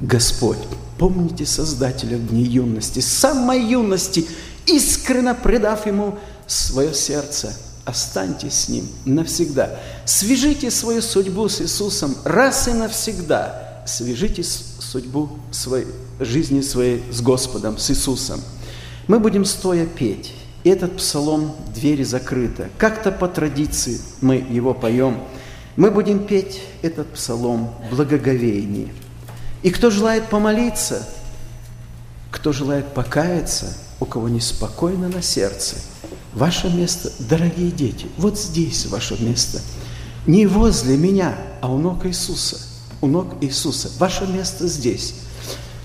Господь. 0.00 0.58
Помните 0.98 1.46
Создателя 1.46 2.16
в 2.16 2.28
дни 2.28 2.42
юности, 2.42 3.00
с 3.00 3.08
самой 3.08 3.62
юности, 3.64 4.26
искренно 4.66 5.34
предав 5.34 5.86
Ему 5.86 6.18
свое 6.46 6.94
сердце. 6.94 7.54
Останьтесь 7.84 8.54
с 8.54 8.68
Ним 8.68 8.88
навсегда. 9.04 9.78
Свяжите 10.04 10.70
свою 10.70 11.02
судьбу 11.02 11.48
с 11.48 11.60
Иисусом 11.60 12.16
раз 12.24 12.68
и 12.68 12.72
навсегда. 12.72 13.82
Свяжите 13.86 14.44
судьбу 14.44 15.30
своей, 15.50 15.86
жизни 16.24 16.60
своей 16.60 17.02
с 17.10 17.20
Господом, 17.20 17.78
с 17.78 17.90
Иисусом. 17.90 18.40
Мы 19.08 19.18
будем 19.18 19.44
стоя 19.44 19.86
петь. 19.86 20.32
Этот 20.64 20.96
псалом 20.96 21.56
«Двери 21.74 22.04
закрыты». 22.04 22.68
Как-то 22.78 23.10
по 23.10 23.26
традиции 23.26 24.00
мы 24.20 24.36
его 24.36 24.74
поем. 24.74 25.18
Мы 25.76 25.90
будем 25.90 26.26
петь 26.26 26.62
этот 26.82 27.12
псалом 27.14 27.74
благоговейнее. 27.90 28.92
И 29.62 29.70
кто 29.70 29.90
желает 29.90 30.28
помолиться, 30.28 31.08
кто 32.30 32.52
желает 32.52 32.94
покаяться, 32.94 33.76
у 34.00 34.04
кого 34.04 34.28
неспокойно 34.28 35.08
на 35.08 35.22
сердце, 35.22 35.76
ваше 36.32 36.68
место, 36.68 37.12
дорогие 37.20 37.70
дети, 37.70 38.06
вот 38.16 38.38
здесь 38.38 38.86
ваше 38.86 39.22
место. 39.22 39.60
Не 40.26 40.46
возле 40.46 40.96
меня, 40.96 41.36
а 41.60 41.72
у 41.72 41.78
ног 41.78 42.06
Иисуса. 42.06 42.58
У 43.00 43.06
ног 43.06 43.34
Иисуса. 43.40 43.90
Ваше 43.98 44.26
место 44.26 44.68
здесь. 44.68 45.14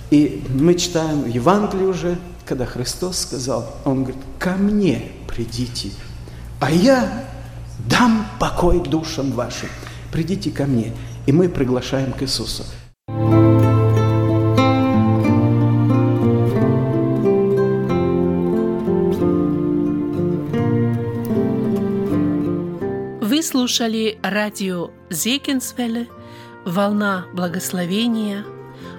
И 0.09 0.43
мы 0.49 0.75
читаем 0.75 1.29
Евангелие 1.29 1.87
уже, 1.87 2.17
когда 2.45 2.65
Христос 2.65 3.19
сказал, 3.19 3.75
Он 3.83 4.03
говорит, 4.03 4.21
ко 4.39 4.51
мне 4.51 5.11
придите, 5.27 5.91
а 6.59 6.71
я 6.71 7.25
дам 7.89 8.25
покой 8.39 8.81
душам 8.81 9.31
вашим. 9.31 9.69
Придите 10.11 10.49
ко 10.51 10.65
мне. 10.65 10.93
И 11.25 11.31
мы 11.31 11.49
приглашаем 11.49 12.13
к 12.13 12.23
Иисусу. 12.23 12.63
Вы 23.21 23.43
слушали 23.43 24.17
радио 24.23 24.89
Зекинсвелле 25.09 26.07
«Волна 26.65 27.25
благословения», 27.33 28.45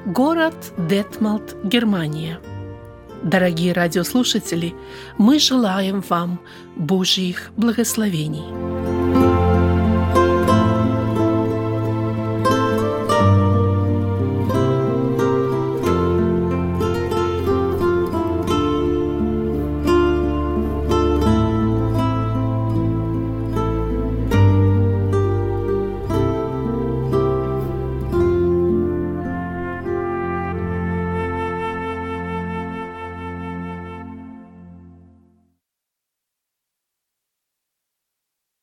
город 0.07 0.55
Детмалт, 0.77 1.57
Германия. 1.65 2.39
Дорогие 3.23 3.73
радиослушатели, 3.73 4.75
мы 5.19 5.39
желаем 5.39 6.03
вам 6.09 6.41
Божьих 6.77 7.51
благословений. 7.57 8.68